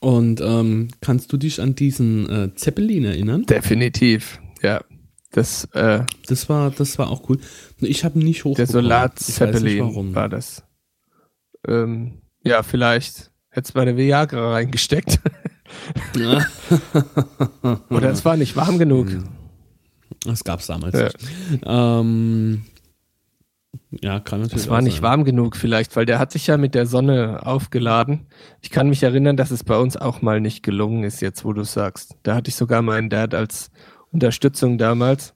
Und 0.00 0.40
ähm, 0.40 0.88
kannst 1.00 1.32
du 1.32 1.36
dich 1.36 1.60
an 1.60 1.74
diesen 1.74 2.28
äh, 2.28 2.54
Zeppelin 2.54 3.04
erinnern? 3.04 3.44
Definitiv, 3.44 4.40
ja. 4.62 4.80
Das, 5.32 5.64
äh, 5.72 6.04
das, 6.26 6.48
war, 6.48 6.70
das 6.70 6.98
war 6.98 7.08
auch 7.10 7.28
cool. 7.28 7.38
Ich 7.78 8.04
habe 8.04 8.18
nicht 8.18 8.44
hoch. 8.44 8.56
Der 8.56 8.66
Solar-Zeppelin 8.66 10.14
war 10.14 10.28
das. 10.28 10.64
Ähm, 11.66 12.22
ja, 12.42 12.62
vielleicht 12.62 13.30
hätte 13.50 13.66
es 13.66 13.72
bei 13.72 13.84
der 13.84 13.96
Viagra 13.96 14.52
reingesteckt. 14.52 15.20
Ja. 16.16 16.44
Oder 17.90 18.10
es 18.10 18.24
war 18.24 18.36
nicht 18.36 18.56
warm 18.56 18.78
genug. 18.78 19.08
Das 20.24 20.42
gab 20.42 20.60
es 20.60 20.66
damals 20.66 20.94
ja. 20.98 21.04
nicht. 21.04 21.18
Ähm, 21.64 22.64
ja, 24.02 24.20
kann 24.20 24.40
natürlich. 24.40 24.64
Es 24.64 24.70
war 24.70 24.82
nicht 24.82 25.02
warm 25.02 25.24
genug, 25.24 25.56
vielleicht, 25.56 25.94
weil 25.96 26.06
der 26.06 26.18
hat 26.18 26.32
sich 26.32 26.46
ja 26.46 26.56
mit 26.56 26.74
der 26.74 26.86
Sonne 26.86 27.46
aufgeladen. 27.46 28.26
Ich 28.60 28.70
kann 28.70 28.88
mich 28.88 29.02
erinnern, 29.02 29.36
dass 29.36 29.50
es 29.50 29.64
bei 29.64 29.76
uns 29.76 29.96
auch 29.96 30.22
mal 30.22 30.40
nicht 30.40 30.62
gelungen 30.62 31.04
ist, 31.04 31.20
jetzt 31.20 31.44
wo 31.44 31.52
du 31.52 31.64
sagst. 31.64 32.16
Da 32.22 32.34
hatte 32.34 32.48
ich 32.48 32.56
sogar 32.56 32.82
meinen 32.82 33.10
Dad 33.10 33.34
als 33.34 33.70
Unterstützung 34.12 34.78
damals. 34.78 35.34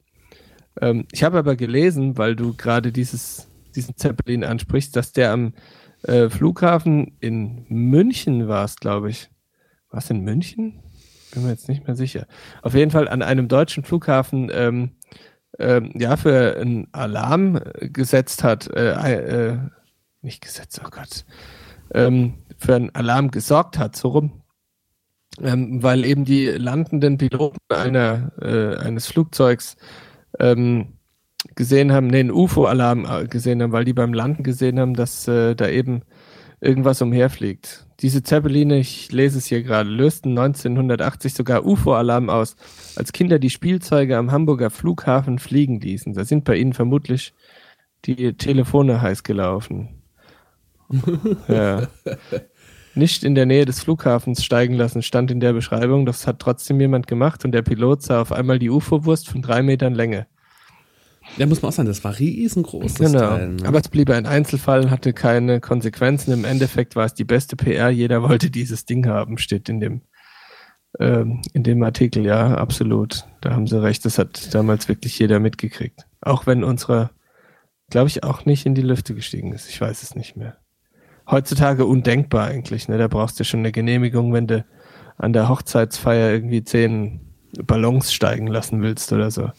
Ähm, 0.80 1.06
ich 1.12 1.22
habe 1.22 1.38
aber 1.38 1.56
gelesen, 1.56 2.18
weil 2.18 2.36
du 2.36 2.54
gerade 2.54 2.92
diesen 2.92 3.96
Zeppelin 3.96 4.44
ansprichst, 4.44 4.94
dass 4.96 5.12
der 5.12 5.32
am 5.32 5.54
äh, 6.02 6.28
Flughafen 6.28 7.16
in 7.20 7.66
München 7.68 8.48
war 8.48 8.68
glaube 8.80 9.10
ich. 9.10 9.30
War 9.90 9.98
es 9.98 10.10
in 10.10 10.20
München? 10.20 10.82
Bin 11.32 11.44
mir 11.44 11.50
jetzt 11.50 11.68
nicht 11.68 11.86
mehr 11.86 11.96
sicher. 11.96 12.26
Auf 12.62 12.74
jeden 12.74 12.90
Fall 12.90 13.08
an 13.08 13.22
einem 13.22 13.48
deutschen 13.48 13.84
Flughafen 13.84 14.50
ähm, 14.52 14.96
ähm, 15.58 15.92
ja 15.94 16.16
für 16.16 16.56
einen 16.56 16.88
Alarm 16.92 17.60
gesetzt 17.80 18.42
hat, 18.42 18.68
äh, 18.68 19.52
äh, 19.52 19.58
nicht 20.20 20.42
gesetzt, 20.42 20.80
oh 20.84 20.90
Gott, 20.90 21.24
ähm, 21.92 22.38
für 22.56 22.74
einen 22.74 22.94
Alarm 22.94 23.30
gesorgt 23.30 23.78
hat, 23.78 23.94
so 23.94 24.08
rum 24.08 24.43
ähm, 25.42 25.82
weil 25.82 26.04
eben 26.04 26.24
die 26.24 26.46
landenden 26.46 27.18
Piloten 27.18 27.58
einer, 27.68 28.32
äh, 28.40 28.76
eines 28.76 29.06
Flugzeugs 29.06 29.76
ähm, 30.38 30.94
gesehen 31.54 31.92
haben, 31.92 32.06
nee, 32.06 32.20
einen 32.20 32.30
UFO-Alarm 32.30 33.06
äh, 33.06 33.26
gesehen 33.26 33.62
haben, 33.62 33.72
weil 33.72 33.84
die 33.84 33.92
beim 33.92 34.12
Landen 34.12 34.42
gesehen 34.42 34.78
haben, 34.78 34.94
dass 34.94 35.28
äh, 35.28 35.54
da 35.54 35.68
eben 35.68 36.02
irgendwas 36.60 37.02
umherfliegt. 37.02 37.86
Diese 38.00 38.22
Zeppeline, 38.22 38.78
ich 38.78 39.12
lese 39.12 39.38
es 39.38 39.46
hier 39.46 39.62
gerade, 39.62 39.88
lösten 39.88 40.30
1980 40.30 41.34
sogar 41.34 41.64
UFO-Alarm 41.64 42.30
aus, 42.30 42.56
als 42.96 43.12
Kinder 43.12 43.38
die 43.38 43.50
Spielzeuge 43.50 44.16
am 44.16 44.32
Hamburger 44.32 44.70
Flughafen 44.70 45.38
fliegen 45.38 45.80
ließen. 45.80 46.14
Da 46.14 46.24
sind 46.24 46.44
bei 46.44 46.56
ihnen 46.56 46.72
vermutlich 46.72 47.34
die 48.04 48.34
Telefone 48.34 49.00
heiß 49.00 49.22
gelaufen. 49.22 50.02
ja 51.48 51.88
nicht 52.96 53.24
in 53.24 53.34
der 53.34 53.46
Nähe 53.46 53.64
des 53.64 53.80
Flughafens 53.80 54.44
steigen 54.44 54.74
lassen, 54.74 55.02
stand 55.02 55.30
in 55.30 55.40
der 55.40 55.52
Beschreibung. 55.52 56.06
Das 56.06 56.26
hat 56.26 56.38
trotzdem 56.38 56.80
jemand 56.80 57.06
gemacht 57.06 57.44
und 57.44 57.52
der 57.52 57.62
Pilot 57.62 58.02
sah 58.02 58.20
auf 58.20 58.32
einmal 58.32 58.58
die 58.58 58.70
UFO-Wurst 58.70 59.28
von 59.28 59.42
drei 59.42 59.62
Metern 59.62 59.94
Länge. 59.94 60.26
Ja, 61.36 61.46
muss 61.46 61.62
man 61.62 61.70
auch 61.70 61.74
sagen, 61.74 61.88
das 61.88 62.04
war 62.04 62.18
riesengroß. 62.18 62.94
Genau. 62.96 63.18
Teil, 63.18 63.48
ne? 63.54 63.66
Aber 63.66 63.78
es 63.78 63.88
blieb 63.88 64.10
ein 64.10 64.26
Einzelfall, 64.26 64.90
hatte 64.90 65.12
keine 65.12 65.60
Konsequenzen. 65.60 66.32
Im 66.32 66.44
Endeffekt 66.44 66.96
war 66.96 67.06
es 67.06 67.14
die 67.14 67.24
beste 67.24 67.56
PR. 67.56 67.88
Jeder 67.88 68.22
wollte 68.22 68.50
dieses 68.50 68.84
Ding 68.84 69.06
haben, 69.06 69.38
steht 69.38 69.68
in 69.68 69.80
dem, 69.80 70.02
ähm, 71.00 71.40
in 71.54 71.62
dem 71.62 71.82
Artikel. 71.82 72.24
Ja, 72.24 72.56
absolut. 72.56 73.24
Da 73.40 73.52
haben 73.52 73.66
sie 73.66 73.82
recht. 73.82 74.04
Das 74.04 74.18
hat 74.18 74.54
damals 74.54 74.88
wirklich 74.88 75.18
jeder 75.18 75.40
mitgekriegt. 75.40 76.06
Auch 76.20 76.46
wenn 76.46 76.62
unsere, 76.62 77.10
glaube 77.88 78.08
ich, 78.08 78.22
auch 78.22 78.44
nicht 78.44 78.66
in 78.66 78.74
die 78.74 78.82
Lüfte 78.82 79.14
gestiegen 79.14 79.52
ist. 79.52 79.68
Ich 79.70 79.80
weiß 79.80 80.02
es 80.02 80.14
nicht 80.14 80.36
mehr 80.36 80.58
heutzutage 81.30 81.86
undenkbar 81.86 82.46
eigentlich. 82.46 82.88
Ne? 82.88 82.98
Da 82.98 83.08
brauchst 83.08 83.38
du 83.40 83.44
schon 83.44 83.60
eine 83.60 83.72
Genehmigung, 83.72 84.32
wenn 84.32 84.46
du 84.46 84.64
an 85.16 85.32
der 85.32 85.48
Hochzeitsfeier 85.48 86.32
irgendwie 86.32 86.64
zehn 86.64 87.20
Ballons 87.62 88.12
steigen 88.12 88.46
lassen 88.46 88.82
willst 88.82 89.12
oder 89.12 89.30
so. 89.30 89.50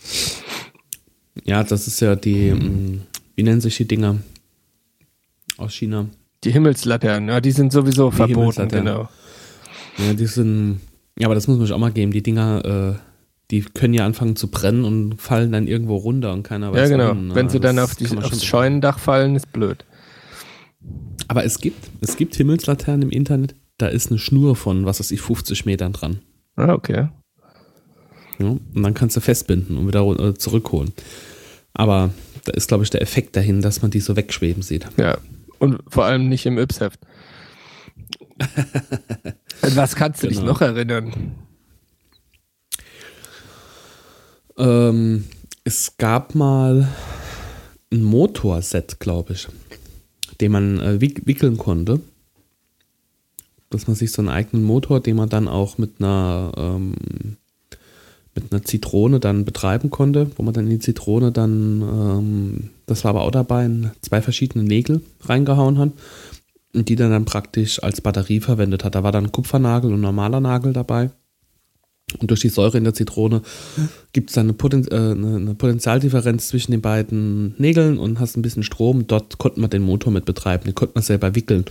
Ja, 1.44 1.64
das 1.64 1.88
ist 1.88 2.00
ja 2.00 2.16
die, 2.16 2.52
hm. 2.52 3.02
wie 3.36 3.44
nennen 3.44 3.62
sich 3.62 3.78
die 3.78 3.88
Dinger 3.88 4.18
aus 5.58 5.74
China? 5.74 6.08
Die 6.44 6.52
Himmelslaternen, 6.52 7.30
ja, 7.30 7.42
die 7.42 7.52
sind 7.52 7.72
sowieso 7.72 8.10
die 8.10 8.18
verboten, 8.18 8.68
genau. 8.68 9.10
Ja, 9.98 10.14
die 10.14 10.26
sind, 10.26 10.82
ja, 11.18 11.28
aber 11.28 11.36
das 11.36 11.48
muss 11.48 11.58
man 11.58 11.66
sich 11.66 11.74
auch 11.74 11.80
mal 11.80 11.92
geben. 11.92 12.12
Die 12.12 12.22
Dinger, 12.22 12.66
äh, 12.66 13.00
die 13.52 13.62
können 13.62 13.94
ja 13.94 14.06
anfangen 14.06 14.36
zu 14.36 14.50
brennen 14.50 14.84
und 14.84 15.22
fallen 15.22 15.52
dann 15.52 15.68
irgendwo 15.68 15.96
runter 15.96 16.34
und 16.34 16.44
keiner 16.44 16.74
weiß. 16.74 16.90
Ja, 16.90 16.98
genau. 16.98 17.10
Warum? 17.10 17.36
Wenn 17.36 17.50
sie 17.50 17.60
dann 17.60 17.80
auf 17.80 17.96
die, 17.96 18.06
aufs 18.18 18.44
Scheunendach 18.44 19.00
fallen, 19.00 19.36
ist 19.36 19.52
blöd. 19.54 19.86
Aber 21.28 21.44
es 21.44 21.60
gibt, 21.60 21.90
es 22.02 22.18
gibt 22.18 22.36
Himmelslaternen 22.36 23.04
im 23.04 23.10
Internet, 23.10 23.56
da 23.78 23.88
ist 23.88 24.10
eine 24.10 24.20
Schnur 24.20 24.56
von, 24.56 24.86
was 24.86 25.00
weiß 25.00 25.12
ich, 25.12 25.22
50 25.22 25.66
Metern 25.66 25.94
dran. 25.94 26.20
Ah, 26.56 26.74
okay. 26.74 27.10
Ja, 28.40 28.48
und 28.48 28.62
dann 28.74 28.94
kannst 28.94 29.16
du 29.16 29.22
festbinden 29.22 29.78
und 29.78 29.88
wieder 29.88 30.06
äh, 30.20 30.34
zurückholen. 30.36 30.94
Aber 31.74 32.12
da 32.46 32.54
ist, 32.54 32.68
glaube 32.68 32.84
ich, 32.84 32.90
der 32.90 33.02
Effekt 33.02 33.36
dahin, 33.36 33.62
dass 33.62 33.82
man 33.82 33.92
die 33.92 34.00
so 34.00 34.16
wegschweben 34.16 34.62
sieht. 34.62 34.88
Ja, 34.98 35.18
und 35.60 35.82
vor 35.88 36.06
allem 36.06 36.30
nicht 36.30 36.46
im 36.46 36.58
Yps-Heft. 36.58 37.00
was 39.62 39.96
kannst 39.96 40.24
du 40.24 40.28
genau. 40.28 40.40
dich 40.40 40.48
noch 40.48 40.62
erinnern? 40.62 41.36
Ähm, 44.58 45.26
es 45.64 45.98
gab 45.98 46.36
mal 46.36 46.88
ein 47.92 48.04
Motorset, 48.04 49.00
glaube 49.00 49.34
ich 49.34 49.48
den 50.42 50.52
man 50.52 50.80
äh, 50.80 51.02
wickeln 51.02 51.58
konnte. 51.58 52.00
Dass 53.70 53.88
man 53.88 53.96
sich 53.96 54.12
so 54.12 54.22
einen 54.22 54.30
eigenen 54.30 54.64
Motor, 54.64 55.00
den 55.00 55.16
man 55.16 55.30
dann 55.30 55.48
auch 55.48 55.78
mit 55.78 56.00
einer, 56.00 56.52
ähm, 56.56 56.94
mit 58.36 58.52
einer 58.52 58.64
Zitrone 58.64 59.20
dann 59.20 59.46
betreiben 59.46 59.90
konnte, 59.90 60.30
wo 60.36 60.44
man 60.44 60.54
dann 60.54 60.66
in 60.66 60.72
die 60.72 60.80
Zitrone 60.80 61.32
dann, 61.32 61.82
ähm, 61.82 62.70
das 62.86 63.04
war 63.04 63.10
aber 63.10 63.24
auch 63.24 63.32
dabei, 63.32 63.70
zwei 64.02 64.22
verschiedene 64.22 64.64
Nägel 64.64 65.02
reingehauen 65.22 65.78
hat 65.78 65.92
und 66.74 66.90
die 66.90 66.96
dann, 66.96 67.12
dann 67.12 67.26
praktisch 67.26 67.82
als 67.82 68.02
Batterie 68.02 68.42
verwendet 68.42 68.84
hat. 68.84 68.96
Da 68.96 69.04
war 69.04 69.12
dann 69.12 69.32
Kupfernagel 69.32 69.94
und 69.94 70.02
normaler 70.02 70.42
Nagel 70.42 70.74
dabei. 70.74 71.10
Und 72.20 72.30
durch 72.30 72.42
die 72.42 72.50
Säure 72.50 72.78
in 72.78 72.84
der 72.84 72.94
Zitrone 72.94 73.42
gibt 74.14 74.30
es 74.30 74.36
dann 74.36 74.46
eine, 74.46 74.54
Poten 74.54 74.88
äh, 74.92 74.96
eine, 74.96 75.56
Potentialdifferenz 75.56 76.48
zwischen 76.48 76.72
den 76.72 76.82
beiden 76.82 77.56
Nägeln 77.58 77.98
und 77.98 78.20
hast 78.20 78.38
ein 78.38 78.42
bisschen 78.44 78.64
Strom. 78.64 79.08
Dort 79.08 79.38
konnte 79.38 79.60
man 79.60 79.70
den 79.70 79.82
Motor 79.82 80.14
mit 80.14 80.26
betreiben, 80.26 80.66
den 80.66 80.76
konnte 80.76 80.94
man 80.96 81.04
selber 81.04 81.34
wickeln. 81.34 81.66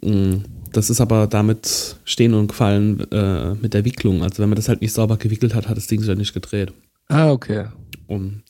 Mm, 0.00 0.38
das 0.72 0.88
ist 0.88 1.00
aber 1.00 1.26
damit 1.26 1.96
stehen 2.04 2.32
und 2.34 2.48
gefallen 2.48 3.10
äh, 3.12 3.54
mit 3.54 3.74
der 3.74 3.84
Wicklung. 3.84 4.22
Also 4.22 4.42
wenn 4.42 4.48
man 4.48 4.56
das 4.56 4.68
halt 4.68 4.80
nicht 4.80 4.94
sauber 4.94 5.18
gewickelt 5.18 5.54
hat, 5.54 5.68
hat 5.68 5.76
das 5.76 5.86
Ding 5.86 6.00
sich 6.00 6.08
ja 6.08 6.14
nicht 6.14 6.32
gedreht. 6.32 6.72
Ah, 7.08 7.30
okay. 7.30 7.66
Und, 8.06 8.42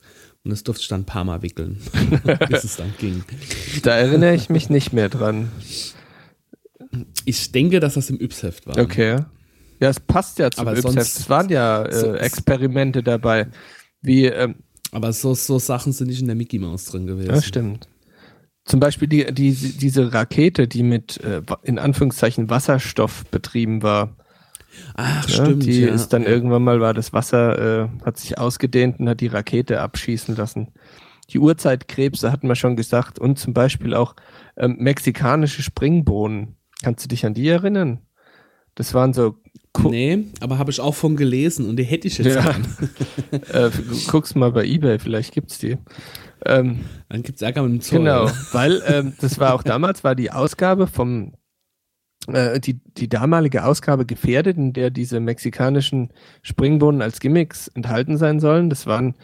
und 0.45 0.51
das 0.51 0.63
durfte 0.63 0.83
ich 0.83 0.89
dann 0.89 1.01
ein 1.01 1.07
paar 1.07 1.25
Mal 1.25 1.43
wickeln, 1.43 1.79
bis 2.49 2.65
es 2.65 2.77
dann 2.77 2.95
ging. 2.99 3.25
Da 3.83 3.97
erinnere 3.97 4.35
ich 4.35 4.49
mich 4.49 4.71
nicht 4.71 4.93
mehr 4.93 5.09
dran. 5.09 5.51
Ich 7.25 7.51
denke, 7.51 7.81
dass 7.81 7.95
das 7.95 8.11
im 8.11 8.21
Yps-Heft 8.21 8.67
war. 8.67 8.79
Okay. 8.79 9.25
Ja, 9.81 9.89
es 9.89 9.99
passt 9.99 10.39
ja 10.39 10.51
zum 10.51 10.69
Yps-Heft. 10.69 10.99
Es 10.99 11.31
waren 11.31 11.49
ja 11.49 11.83
äh, 11.83 12.19
Experimente 12.19 13.03
dabei. 13.03 13.49
Wie, 14.03 14.27
ähm, 14.27 14.57
aber 14.93 15.13
so, 15.13 15.35
so 15.35 15.59
Sachen 15.59 15.93
sind 15.93 16.09
nicht 16.09 16.21
in 16.21 16.27
der 16.27 16.37
Mickey 16.37 16.59
Mouse 16.59 16.87
drin 16.87 17.07
gewesen. 17.07 17.29
Das 17.29 17.47
stimmt. 17.47 17.89
Zum 18.65 18.79
Beispiel 18.79 19.09
die, 19.09 19.33
die, 19.33 19.53
diese 19.53 20.13
Rakete, 20.13 20.69
die 20.69 20.83
mit 20.83 21.19
äh, 21.25 21.43
in 21.63 21.79
Anführungszeichen 21.79 22.51
Wasserstoff 22.51 23.25
betrieben 23.31 23.83
war. 23.83 24.17
Ach, 24.95 25.29
ja, 25.29 25.45
stimmt. 25.45 25.65
Die 25.65 25.81
ja. 25.81 25.93
ist 25.93 26.13
dann 26.13 26.25
irgendwann 26.25 26.63
mal, 26.63 26.81
war 26.81 26.95
das 26.95 27.13
Wasser, 27.13 27.85
äh, 27.85 27.89
hat 28.05 28.19
sich 28.19 28.39
ausgedehnt 28.39 29.01
und 29.01 29.09
hat 29.09 29.21
die 29.21 29.27
Rakete 29.29 29.81
abschießen 29.81 30.37
lassen. 30.37 30.69
Die 31.31 31.39
Urzeitkrebse 31.39 32.31
hatten 32.31 32.49
wir 32.49 32.55
schon 32.57 32.77
gesagt 32.77 33.19
und 33.19 33.39
zum 33.39 33.55
Beispiel 33.55 33.95
auch 33.95 34.15
ähm, 34.57 34.77
mexikanische 34.79 35.63
Springbohnen. 35.63 36.57
Kannst 36.83 37.05
du 37.05 37.09
dich 37.09 37.25
an 37.25 37.35
die 37.35 37.49
erinnern? 37.49 38.01
Das 38.75 38.95
waren 38.95 39.13
so. 39.13 39.37
Ku 39.73 39.89
nee, 39.89 40.25
aber 40.41 40.59
habe 40.59 40.71
ich 40.71 40.81
auch 40.81 40.95
von 40.95 41.17
gelesen 41.17 41.69
und 41.69 41.77
die 41.77 41.85
hätte 41.85 42.09
ich 42.09 42.19
jetzt. 42.19 42.35
Ja. 42.35 42.57
äh, 43.67 43.71
guck's 44.09 44.35
mal 44.35 44.51
bei 44.51 44.65
eBay, 44.65 44.99
vielleicht 44.99 45.33
gibt's 45.33 45.59
die. 45.59 45.79
Ähm, 46.45 46.81
Dann 47.09 47.23
gibt's 47.23 47.43
Ärger 47.43 47.63
mit 47.63 47.73
dem 47.73 47.81
Zoll. 47.81 47.99
Genau, 48.01 48.31
weil 48.53 48.83
ähm, 48.87 49.13
das 49.21 49.39
war 49.39 49.55
auch 49.55 49.63
damals, 49.63 50.03
war 50.03 50.15
die 50.15 50.33
Ausgabe 50.33 50.87
vom 50.87 51.35
äh, 52.27 52.61
die, 52.61 52.81
die 52.97 53.09
damalige 53.09 53.65
Ausgabe 53.65 54.07
gefährdet, 54.07 54.57
in 54.57 54.73
der 54.73 54.91
diese 54.91 55.21
mexikanischen 55.21 56.11
Springbohnen 56.43 57.03
als 57.03 57.21
Gimmicks 57.21 57.69
enthalten 57.69 58.17
sein 58.19 58.41
sollen. 58.41 58.71
Das 58.71 58.87
waren 58.87 59.15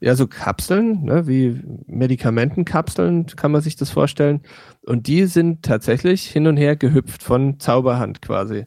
ja 0.00 0.14
so 0.14 0.26
Kapseln, 0.26 1.04
ne, 1.04 1.26
wie 1.26 1.60
Medikamentenkapseln, 1.86 3.26
kann 3.26 3.52
man 3.52 3.62
sich 3.62 3.76
das 3.76 3.90
vorstellen. 3.90 4.40
Und 4.82 5.06
die 5.06 5.24
sind 5.26 5.64
tatsächlich 5.64 6.26
hin 6.26 6.46
und 6.46 6.56
her 6.56 6.76
gehüpft 6.76 7.22
von 7.22 7.58
Zauberhand 7.58 8.22
quasi. 8.22 8.66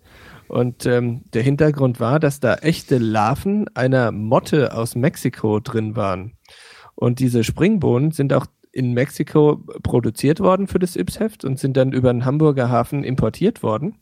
Und 0.50 0.86
ähm, 0.88 1.24
der 1.34 1.44
Hintergrund 1.44 2.00
war, 2.00 2.20
dass 2.20 2.39
da 2.39 2.56
echte 2.56 2.98
Larven 2.98 3.68
einer 3.75 4.12
Motte 4.12 4.74
aus 4.74 4.96
Mexiko 4.96 5.60
drin 5.60 5.96
waren. 5.96 6.34
Und 6.96 7.20
diese 7.20 7.44
Springbohnen 7.44 8.12
sind 8.12 8.34
auch 8.34 8.48
in 8.72 8.94
Mexiko 8.94 9.58
produziert 9.83 10.40
worden 10.40 10.68
für 10.68 10.79
das 10.79 10.96
Yps-Heft 10.96 11.46
und 11.46 11.59
sind 11.59 11.77
dann 11.77 11.92
über 11.92 12.12
den 12.12 12.25
Hamburger 12.25 12.70
Hafen 12.70 13.03
importiert 13.03 13.64
worden. 13.64 13.96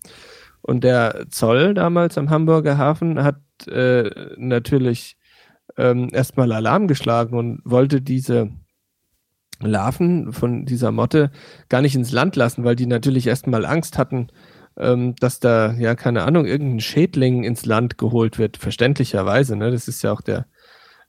Und 0.61 0.83
der 0.83 1.27
Zoll 1.29 1.73
damals 1.73 2.17
am 2.17 2.29
Hamburger 2.29 2.77
Hafen 2.77 3.23
hat 3.23 3.41
äh, 3.67 4.09
natürlich 4.37 5.17
ähm, 5.77 6.09
erstmal 6.11 6.51
Alarm 6.51 6.87
geschlagen 6.87 7.37
und 7.37 7.61
wollte 7.65 8.01
diese 8.01 8.51
Larven 9.59 10.33
von 10.33 10.65
dieser 10.65 10.91
Motte 10.91 11.31
gar 11.69 11.81
nicht 11.81 11.95
ins 11.95 12.11
Land 12.11 12.35
lassen, 12.35 12.63
weil 12.63 12.75
die 12.75 12.85
natürlich 12.85 13.27
erstmal 13.27 13.65
Angst 13.65 13.97
hatten, 13.97 14.27
ähm, 14.77 15.15
dass 15.19 15.39
da, 15.39 15.73
ja, 15.73 15.95
keine 15.95 16.23
Ahnung, 16.23 16.45
irgendein 16.45 16.79
Schädling 16.79 17.43
ins 17.43 17.65
Land 17.65 17.97
geholt 17.97 18.37
wird, 18.37 18.57
verständlicherweise. 18.57 19.55
Ne? 19.55 19.71
Das 19.71 19.87
ist 19.87 20.01
ja 20.03 20.11
auch 20.11 20.21
der, 20.21 20.45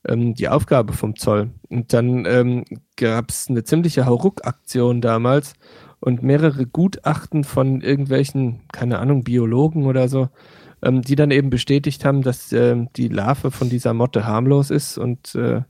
ähm, 0.06 0.34
die 0.34 0.48
Aufgabe 0.48 0.92
vom 0.92 1.16
Zoll. 1.16 1.50
Und 1.68 1.92
dann 1.92 2.24
ähm, 2.26 2.64
gab 2.96 3.30
es 3.30 3.48
eine 3.48 3.64
ziemliche 3.64 4.06
Hauruck-Aktion 4.06 5.00
damals 5.00 5.54
und 6.00 6.22
mehrere 6.22 6.66
Gutachten 6.66 7.44
von 7.44 7.80
irgendwelchen, 7.80 8.60
keine 8.72 8.98
Ahnung, 8.98 9.24
Biologen 9.24 9.86
oder 9.86 10.08
so, 10.08 10.28
ähm, 10.82 11.02
die 11.02 11.16
dann 11.16 11.30
eben 11.30 11.50
bestätigt 11.50 12.04
haben, 12.04 12.22
dass 12.22 12.52
äh, 12.52 12.76
die 12.96 13.08
Larve 13.08 13.50
von 13.50 13.68
dieser 13.68 13.94
Motte 13.94 14.24
harmlos 14.24 14.70
ist 14.70 14.96
und 14.96 15.34
äh, 15.34 15.62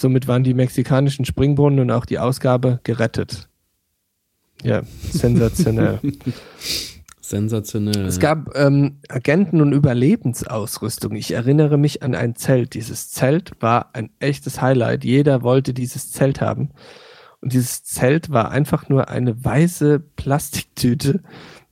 somit 0.00 0.28
waren 0.28 0.44
die 0.44 0.54
mexikanischen 0.54 1.24
Springbohnen 1.24 1.80
und 1.80 1.90
auch 1.90 2.06
die 2.06 2.18
Ausgabe 2.18 2.80
gerettet. 2.84 3.48
Ja, 4.62 4.82
sensationell. 5.10 6.00
Sensationell. 7.28 8.04
Es 8.04 8.18
gab 8.18 8.54
ähm, 8.56 8.98
Agenten- 9.08 9.60
und 9.60 9.72
Überlebensausrüstung. 9.72 11.16
Ich 11.16 11.32
erinnere 11.32 11.78
mich 11.78 12.02
an 12.02 12.14
ein 12.14 12.36
Zelt. 12.36 12.74
Dieses 12.74 13.10
Zelt 13.10 13.52
war 13.60 13.90
ein 13.94 14.10
echtes 14.18 14.60
Highlight. 14.60 15.04
Jeder 15.04 15.42
wollte 15.42 15.72
dieses 15.72 16.12
Zelt 16.12 16.40
haben. 16.40 16.70
Und 17.40 17.52
dieses 17.52 17.84
Zelt 17.84 18.30
war 18.30 18.50
einfach 18.50 18.88
nur 18.88 19.08
eine 19.08 19.44
weiße 19.44 20.00
Plastiktüte 20.16 21.22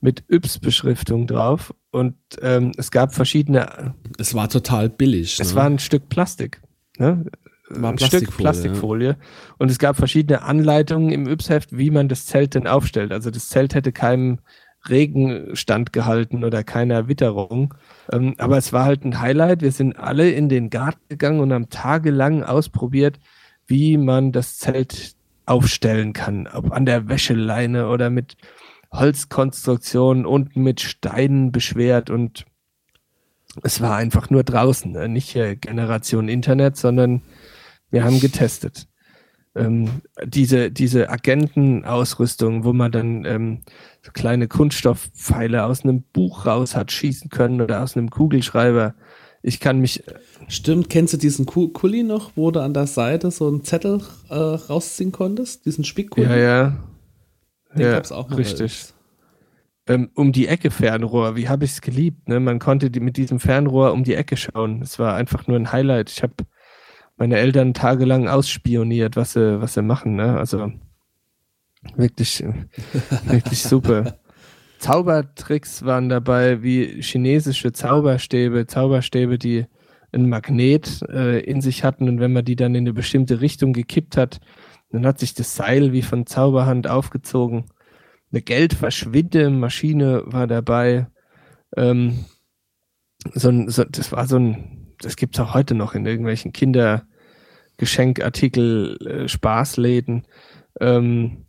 mit 0.01 0.23
Yps-Beschriftung 0.27 1.27
drauf. 1.27 1.73
Und 1.91 2.15
ähm, 2.41 2.71
es 2.77 2.91
gab 2.91 3.13
verschiedene. 3.13 3.93
Es 4.17 4.33
war 4.33 4.49
total 4.49 4.89
billig. 4.89 5.39
Es 5.39 5.51
ne? 5.51 5.55
war 5.55 5.65
ein 5.65 5.79
Stück 5.79 6.09
Plastik. 6.09 6.61
Ne? 6.97 7.25
War 7.69 7.91
ein 7.91 7.99
Stück 7.99 8.35
Plastikfolie. 8.35 9.09
Ja. 9.09 9.17
Und 9.57 9.71
es 9.71 9.79
gab 9.79 9.97
verschiedene 9.97 10.41
Anleitungen 10.41 11.11
im 11.11 11.27
Yps-Heft, 11.27 11.77
wie 11.77 11.91
man 11.91 12.07
das 12.07 12.25
Zelt 12.25 12.55
denn 12.55 12.67
aufstellt. 12.67 13.11
Also 13.11 13.31
das 13.31 13.49
Zelt 13.49 13.75
hätte 13.75 13.91
keinem 13.91 14.39
Regen 14.89 15.55
standgehalten 15.55 16.43
oder 16.43 16.63
keiner 16.63 17.07
Witterung. 17.07 17.73
Ähm, 18.11 18.35
aber 18.37 18.57
es 18.57 18.73
war 18.73 18.85
halt 18.85 19.05
ein 19.05 19.19
Highlight. 19.19 19.61
Wir 19.61 19.71
sind 19.71 19.97
alle 19.97 20.31
in 20.31 20.49
den 20.49 20.69
Garten 20.69 21.01
gegangen 21.09 21.39
und 21.39 21.53
haben 21.53 21.69
tagelang 21.69 22.43
ausprobiert, 22.43 23.19
wie 23.67 23.97
man 23.97 24.31
das 24.31 24.57
Zelt 24.57 25.15
aufstellen 25.45 26.13
kann. 26.13 26.47
Ob 26.47 26.71
an 26.71 26.85
der 26.85 27.07
Wäscheleine 27.07 27.87
oder 27.87 28.09
mit 28.09 28.37
Holzkonstruktionen 28.91 30.25
und 30.25 30.55
mit 30.55 30.81
Steinen 30.81 31.51
beschwert 31.51 32.09
und 32.09 32.45
es 33.61 33.81
war 33.81 33.95
einfach 33.95 34.29
nur 34.29 34.43
draußen, 34.43 34.91
ne? 34.91 35.07
nicht 35.07 35.33
Generation 35.33 36.27
Internet, 36.27 36.75
sondern 36.75 37.21
wir 37.91 38.03
haben 38.03 38.19
getestet 38.19 38.87
ähm, 39.55 40.01
diese, 40.25 40.71
diese 40.71 41.09
Agentenausrüstung, 41.09 42.63
wo 42.63 42.73
man 42.73 42.91
dann 42.91 43.25
ähm, 43.25 43.61
so 44.01 44.11
kleine 44.11 44.47
Kunststoffpfeile 44.47 45.63
aus 45.63 45.83
einem 45.83 46.03
Buch 46.13 46.45
raus 46.45 46.75
hat 46.75 46.91
schießen 46.91 47.29
können 47.29 47.61
oder 47.61 47.83
aus 47.83 47.95
einem 47.95 48.09
Kugelschreiber. 48.09 48.95
Ich 49.41 49.59
kann 49.59 49.79
mich. 49.79 50.03
Stimmt, 50.47 50.89
kennst 50.89 51.13
du 51.13 51.17
diesen 51.17 51.45
Kuli 51.45 52.03
noch, 52.03 52.31
wo 52.35 52.49
du 52.51 52.61
an 52.61 52.73
der 52.73 52.87
Seite 52.87 53.29
so 53.29 53.47
einen 53.47 53.63
Zettel 53.63 54.01
äh, 54.29 54.35
rausziehen 54.35 55.11
konntest? 55.11 55.65
Diesen 55.65 55.83
Spickkuli? 55.83 56.25
Ja, 56.25 56.37
ja. 56.37 56.83
Den 57.75 57.81
ja, 57.81 57.91
gab's 57.91 58.11
auch 58.11 58.29
noch. 58.29 58.37
Richtig. 58.37 58.93
Ähm, 59.85 60.09
um 60.15 60.31
die 60.31 60.47
Ecke 60.47 60.71
Fernrohr, 60.71 61.35
wie 61.35 61.49
habe 61.49 61.65
ich 61.65 61.71
es 61.71 61.81
geliebt? 61.81 62.29
Ne? 62.29 62.39
Man 62.39 62.59
konnte 62.59 62.89
die, 62.89 63.01
mit 63.01 63.17
diesem 63.17 63.41
Fernrohr 63.41 63.91
um 63.91 64.05
die 64.05 64.15
Ecke 64.15 64.37
schauen. 64.37 64.81
Es 64.81 64.97
war 64.97 65.15
einfach 65.15 65.47
nur 65.47 65.57
ein 65.57 65.73
Highlight. 65.73 66.09
Ich 66.09 66.23
habe 66.23 66.33
meine 67.17 67.37
Eltern 67.37 67.73
tagelang 67.73 68.27
ausspioniert, 68.27 69.15
was 69.15 69.33
sie, 69.33 69.61
was 69.61 69.73
sie 69.73 69.81
machen. 69.81 70.15
Ne? 70.15 70.37
Also 70.37 70.71
wirklich, 71.95 72.43
wirklich 73.25 73.63
super. 73.63 74.19
Zaubertricks 74.79 75.85
waren 75.85 76.09
dabei, 76.09 76.61
wie 76.61 77.01
chinesische 77.01 77.71
Zauberstäbe, 77.71 78.67
Zauberstäbe, 78.67 79.37
die 79.37 79.65
ein 80.11 80.27
Magnet 80.27 81.01
äh, 81.09 81.39
in 81.39 81.61
sich 81.61 81.83
hatten 81.83 82.09
und 82.09 82.19
wenn 82.19 82.33
man 82.33 82.45
die 82.45 82.55
dann 82.55 82.75
in 82.75 82.83
eine 82.83 82.93
bestimmte 82.93 83.41
Richtung 83.41 83.73
gekippt 83.73 84.17
hat, 84.17 84.41
dann 84.91 85.07
hat 85.07 85.19
sich 85.19 85.33
das 85.33 85.55
Seil 85.55 85.91
wie 85.91 86.01
von 86.01 86.25
Zauberhand 86.25 86.87
aufgezogen. 86.87 87.65
Eine 88.31 88.41
Geldverschwinde-Maschine 88.41 90.23
war 90.25 90.47
dabei. 90.47 91.07
Ähm, 91.75 92.25
so 93.33 93.49
ein, 93.49 93.69
so, 93.69 93.83
das 93.85 94.11
war 94.11 94.27
so 94.27 94.37
ein 94.37 94.82
das 95.03 95.15
gibt 95.15 95.35
es 95.35 95.41
auch 95.41 95.53
heute 95.53 95.75
noch 95.75 95.95
in 95.95 96.05
irgendwelchen 96.05 96.53
Kindergeschenkartikel, 96.53 98.97
äh, 99.05 99.27
Spaßläden. 99.27 100.25
Ähm, 100.79 101.45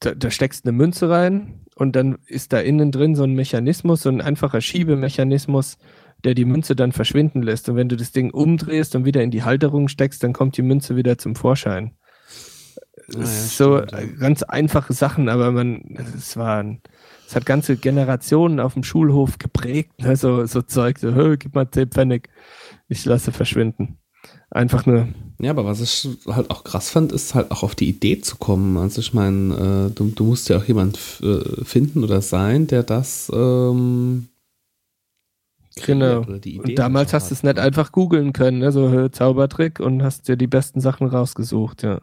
da, 0.00 0.14
da 0.14 0.30
steckst 0.30 0.64
eine 0.64 0.72
Münze 0.72 1.08
rein 1.08 1.60
und 1.76 1.96
dann 1.96 2.18
ist 2.26 2.52
da 2.52 2.60
innen 2.60 2.92
drin 2.92 3.14
so 3.14 3.24
ein 3.24 3.34
Mechanismus, 3.34 4.02
so 4.02 4.08
ein 4.08 4.20
einfacher 4.20 4.60
Schiebemechanismus, 4.60 5.78
der 6.24 6.34
die 6.34 6.44
Münze 6.44 6.76
dann 6.76 6.92
verschwinden 6.92 7.42
lässt. 7.42 7.68
Und 7.68 7.76
wenn 7.76 7.88
du 7.88 7.96
das 7.96 8.12
Ding 8.12 8.30
umdrehst 8.30 8.94
und 8.94 9.04
wieder 9.04 9.22
in 9.22 9.30
die 9.30 9.42
Halterung 9.42 9.88
steckst, 9.88 10.22
dann 10.22 10.32
kommt 10.32 10.56
die 10.56 10.62
Münze 10.62 10.96
wieder 10.96 11.18
zum 11.18 11.34
Vorschein. 11.34 11.92
Ah, 13.14 13.20
ja, 13.20 13.26
so 13.26 13.78
stimmt, 13.78 13.92
ja. 13.92 14.06
ganz 14.18 14.42
einfache 14.42 14.92
Sachen, 14.92 15.28
aber 15.28 15.50
man, 15.50 15.96
es 16.16 16.36
war 16.36 16.62
ein, 16.62 16.80
es 17.32 17.36
hat 17.36 17.46
ganze 17.46 17.78
Generationen 17.78 18.60
auf 18.60 18.74
dem 18.74 18.84
Schulhof 18.84 19.38
geprägt, 19.38 20.02
ne? 20.02 20.16
so, 20.16 20.44
so 20.44 20.60
Zeug, 20.60 20.98
so, 20.98 21.10
gib 21.38 21.54
mal 21.54 21.70
10 21.70 21.88
Pfennig, 21.88 22.28
ich 22.88 23.06
lasse 23.06 23.32
verschwinden. 23.32 23.96
Einfach 24.50 24.84
nur. 24.84 25.08
Ja, 25.40 25.52
aber 25.52 25.64
was 25.64 25.80
ich 25.80 26.06
halt 26.26 26.50
auch 26.50 26.62
krass 26.62 26.90
fand, 26.90 27.10
ist 27.10 27.34
halt 27.34 27.50
auch 27.50 27.62
auf 27.62 27.74
die 27.74 27.88
Idee 27.88 28.20
zu 28.20 28.36
kommen. 28.36 28.76
Also 28.76 29.00
ich 29.00 29.14
meine, 29.14 29.88
äh, 29.88 29.94
du, 29.94 30.12
du, 30.14 30.24
musst 30.24 30.50
ja 30.50 30.58
auch 30.58 30.64
jemand 30.64 30.98
äh, 31.22 31.64
finden 31.64 32.04
oder 32.04 32.20
sein, 32.20 32.66
der 32.66 32.82
das 32.82 33.32
ähm, 33.34 34.28
Genau. 35.86 36.20
Und 36.20 36.78
damals 36.78 37.14
hast 37.14 37.30
du 37.30 37.34
es 37.34 37.42
nicht 37.42 37.58
einfach 37.58 37.92
googeln 37.92 38.34
können, 38.34 38.58
ne? 38.58 38.72
so 38.72 39.08
Zaubertrick 39.08 39.80
und 39.80 40.02
hast 40.02 40.28
dir 40.28 40.36
die 40.36 40.46
besten 40.46 40.82
Sachen 40.82 41.06
rausgesucht, 41.06 41.82
ja. 41.82 42.02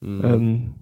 Mhm. 0.00 0.24
Ähm, 0.24 0.74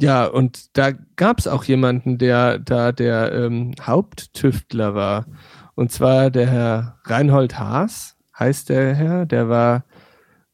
ja, 0.00 0.26
und 0.26 0.76
da 0.76 0.92
gab 1.16 1.38
es 1.38 1.46
auch 1.46 1.64
jemanden, 1.64 2.18
der 2.18 2.58
da 2.58 2.92
der 2.92 3.32
ähm, 3.32 3.74
Haupttüftler 3.80 4.94
war. 4.94 5.26
Und 5.74 5.92
zwar 5.92 6.30
der 6.30 6.46
Herr 6.48 6.98
Reinhold 7.04 7.58
Haas, 7.58 8.16
heißt 8.38 8.70
der 8.70 8.94
Herr. 8.94 9.26
Der 9.26 9.48
war 9.48 9.84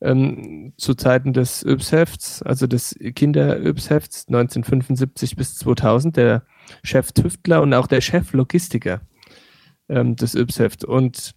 ähm, 0.01 0.73
zu 0.77 0.95
Zeiten 0.95 1.33
des 1.33 1.63
Yps-Hefts, 1.65 2.43
also 2.43 2.67
des 2.67 2.97
Kinder-Yps-Hefts 2.99 4.27
1975 4.29 5.37
bis 5.37 5.57
2000, 5.57 6.17
der 6.17 6.43
Chef-Tüftler 6.83 7.63
und 7.63 7.73
auch 7.75 7.87
der 7.87 8.01
Chef-Logistiker. 8.01 9.01
ähm, 9.89 10.17
des 10.17 10.35
Yps-Heft. 10.35 10.85
Und 10.85 11.35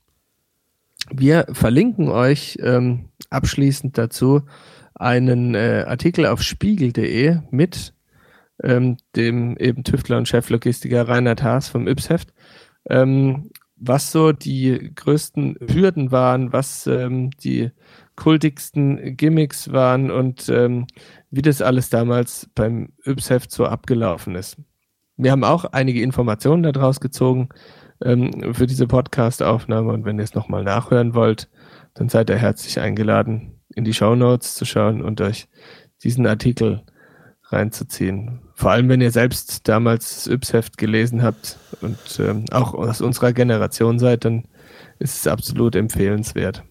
wir 1.11 1.45
verlinken 1.51 2.09
euch 2.09 2.57
ähm, 2.61 3.09
abschließend 3.29 3.97
dazu 3.97 4.41
einen 4.95 5.55
äh, 5.55 5.85
Artikel 5.87 6.25
auf 6.25 6.41
spiegel.de 6.41 7.37
mit 7.51 7.93
ähm, 8.63 8.97
dem 9.15 9.57
eben 9.57 9.83
Tüftler 9.83 10.17
und 10.17 10.27
Cheflogistiker 10.27 11.07
Reinhard 11.07 11.43
Haas 11.43 11.69
vom 11.69 11.87
Yps-Heft, 11.87 12.33
ähm, 12.89 13.51
was 13.75 14.11
so 14.11 14.31
die 14.31 14.91
größten 14.95 15.57
Hürden 15.71 16.11
waren, 16.11 16.51
was 16.51 16.85
ähm, 16.87 17.31
die 17.43 17.71
kultigsten 18.15 19.15
Gimmicks 19.15 19.71
waren 19.71 20.11
und 20.11 20.49
ähm, 20.49 20.87
wie 21.31 21.41
das 21.41 21.61
alles 21.61 21.89
damals 21.89 22.49
beim 22.53 22.89
Yps-Heft 23.05 23.51
so 23.51 23.65
abgelaufen 23.65 24.35
ist. 24.35 24.57
Wir 25.15 25.31
haben 25.31 25.43
auch 25.43 25.65
einige 25.65 26.01
Informationen 26.01 26.63
daraus 26.63 26.99
gezogen 26.99 27.49
ähm, 28.03 28.53
für 28.53 28.67
diese 28.67 28.87
Podcast-Aufnahme 28.87 29.91
und 29.91 30.05
wenn 30.05 30.17
ihr 30.17 30.23
es 30.23 30.35
nochmal 30.35 30.63
nachhören 30.63 31.13
wollt, 31.13 31.49
dann 31.93 32.09
seid 32.09 32.29
ihr 32.29 32.37
herzlich 32.37 32.79
eingeladen, 32.79 33.59
in 33.75 33.83
die 33.83 33.93
Show 33.93 34.15
Notes 34.15 34.55
zu 34.55 34.65
schauen 34.65 35.01
und 35.01 35.21
euch 35.21 35.47
diesen 36.03 36.25
Artikel 36.27 36.83
reinzuziehen. 37.51 38.39
Vor 38.53 38.71
allem, 38.71 38.89
wenn 38.89 39.01
ihr 39.01 39.11
selbst 39.11 39.67
damals 39.67 40.15
das 40.15 40.27
Yps-Heft 40.27 40.77
gelesen 40.77 41.23
habt 41.23 41.57
und 41.81 41.97
ähm, 42.19 42.45
auch 42.51 42.73
aus 42.73 43.01
unserer 43.01 43.33
Generation 43.33 43.99
seid, 43.99 44.25
dann 44.25 44.45
ist 44.99 45.17
es 45.17 45.27
absolut 45.27 45.75
empfehlenswert. 45.75 46.63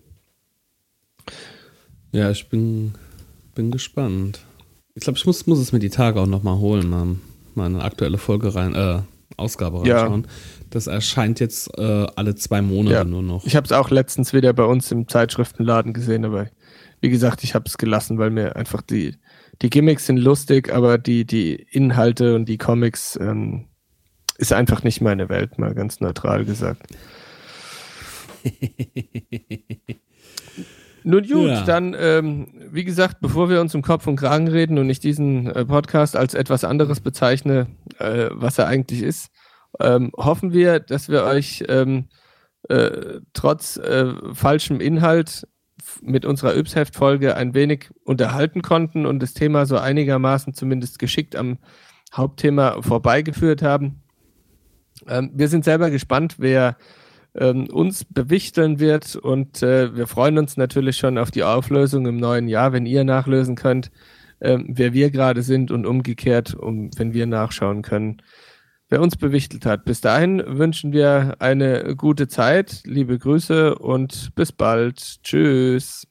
Ja, 2.12 2.31
ich 2.31 2.49
bin, 2.49 2.95
bin 3.55 3.71
gespannt. 3.71 4.41
Ich 4.95 5.03
glaube, 5.03 5.19
ich 5.19 5.27
muss, 5.27 5.47
muss 5.47 5.59
es 5.59 5.73
mir 5.73 5.79
die 5.79 5.91
Tage 5.91 6.21
auch 6.21 6.27
nochmal 6.27 6.59
holen, 6.59 6.88
mal, 6.88 7.17
mal 7.55 7.67
eine 7.67 7.83
aktuelle 7.83 8.19
Folge 8.19 8.55
rein, 8.55 8.75
äh, 8.75 9.03
Ausgabe 9.37 9.81
reinschauen. 9.81 10.23
Ja. 10.23 10.29
Das 10.71 10.87
erscheint 10.87 11.41
jetzt 11.41 11.77
äh, 11.79 12.07
alle 12.17 12.35
zwei 12.35 12.62
Monate 12.62 12.95
ja. 12.95 13.05
nur 13.05 13.23
noch. 13.23 13.45
Ich 13.45 13.57
habe 13.57 13.64
es 13.64 13.73
auch 13.73 13.91
letztens 13.91 14.33
wieder 14.33 14.53
bei 14.53 14.64
uns 14.64 14.91
im 14.91 15.09
Zeitschriftenladen 15.09 15.93
gesehen, 15.93 16.25
aber 16.25 16.49
wie 17.01 17.11
gesagt, 17.11 17.45
ich 17.45 17.55
habe 17.55 17.64
es 17.67 17.79
gelassen, 17.79 18.19
weil 18.19 18.31
mir 18.31 18.57
einfach 18.57 18.83
die, 18.83 19.17
die 19.62 19.71
Gimmicks 19.71 20.07
sind 20.07 20.17
lustig, 20.17 20.73
aber 20.73 20.99
die, 20.99 21.25
die 21.25 21.55
Inhalte 21.55 22.35
und 22.35 22.47
die 22.47 22.59
Comics 22.59 23.17
ähm, 23.21 23.67
ist 24.37 24.53
einfach 24.53 24.83
nicht 24.83 25.01
meine 25.01 25.29
Welt, 25.29 25.59
mal 25.59 25.75
ganz 25.75 26.01
neutral 26.01 26.45
gesagt. 26.45 26.83
Nun 31.05 31.23
gut, 31.27 31.49
ja. 31.49 31.63
dann, 31.63 31.97
ähm, 31.99 32.49
wie 32.71 32.85
gesagt, 32.85 33.21
bevor 33.21 33.49
wir 33.49 33.61
uns 33.61 33.75
im 33.75 33.83
Kopf 33.83 34.07
und 34.07 34.17
Kragen 34.17 34.49
reden 34.49 34.79
und 34.79 34.91
ich 34.91 35.01
diesen 35.01 35.47
äh, 35.47 35.65
Podcast 35.65 36.17
als 36.17 36.35
etwas 36.35 36.65
anderes 36.65 37.01
bezeichne, 37.01 37.67
äh, 37.99 38.29
was 38.31 38.59
er 38.59 38.67
eigentlich 38.67 39.03
ist, 39.03 39.31
ähm, 39.81 40.11
hoffen 40.17 40.53
wir, 40.53 40.81
dass 40.81 41.09
wir 41.09 41.25
euch 41.25 41.65
ähm, 41.69 42.09
äh, 42.69 43.21
trotz 43.33 43.77
äh, 43.77 44.13
falschem 44.33 44.81
Inhalt 44.81 45.47
mit 46.03 46.25
unserer 46.25 46.57
Yps-Heft-Folge 46.57 47.37
ein 47.37 47.55
wenig 47.55 47.91
unterhalten 48.05 48.63
konnten 48.63 49.07
und 49.07 49.21
das 49.21 49.35
Thema 49.35 49.67
so 49.67 49.79
einigermaßen 49.79 50.55
zumindest 50.55 50.99
geschickt 50.99 51.37
am 51.37 51.59
Hauptthema 52.13 52.83
vorbeigeführt 52.83 53.63
haben. 53.63 54.03
Ähm, 55.07 55.31
wir 55.35 55.49
sind 55.49 55.65
selber 55.65 55.91
gespannt, 55.91 56.37
wer 56.39 56.77
ähm, 57.35 57.69
uns 57.71 58.05
bewichteln 58.05 58.81
wird 58.81 59.17
und 59.17 59.62
äh, 59.62 59.95
wir 59.95 60.07
freuen 60.07 60.38
uns 60.38 60.57
natürlich 60.57 60.97
schon 60.97 61.19
auf 61.19 61.31
die 61.31 61.45
Auflösung 61.45 62.07
im 62.07 62.17
neuen 62.17 62.49
Jahr, 62.49 62.73
wenn 62.73 62.87
ihr 62.87 63.05
nachlösen 63.05 63.55
könnt, 63.55 63.91
äh, 64.41 64.59
wer 64.67 64.93
wir 64.93 65.11
gerade 65.11 65.43
sind 65.43 65.71
und 65.71 65.87
umgekehrt, 65.87 66.55
um, 66.55 66.91
wenn 66.97 67.12
wir 67.12 67.27
nachschauen 67.27 67.83
können, 67.83 68.23
wer 68.88 69.01
uns 69.01 69.17
bewichtelt 69.17 69.67
hat. 69.67 69.85
Bis 69.85 70.01
dahin 70.01 70.43
wünschen 70.47 70.93
wir 70.93 71.37
eine 71.38 71.95
gute 71.97 72.29
Zeit, 72.29 72.83
liebe 72.85 73.19
Grüße 73.19 73.75
und 73.77 74.35
bis 74.35 74.53
bald. 74.53 75.23
Tschüss. 75.23 76.07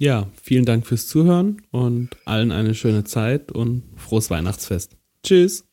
Ja, 0.00 0.28
vielen 0.40 0.64
Dank 0.64 0.86
fürs 0.86 1.08
Zuhören 1.08 1.60
und 1.72 2.10
allen 2.24 2.52
eine 2.52 2.74
schöne 2.74 3.02
Zeit 3.02 3.50
und 3.50 3.82
frohes 3.96 4.30
Weihnachtsfest. 4.30 4.96
Tschüss. 5.24 5.64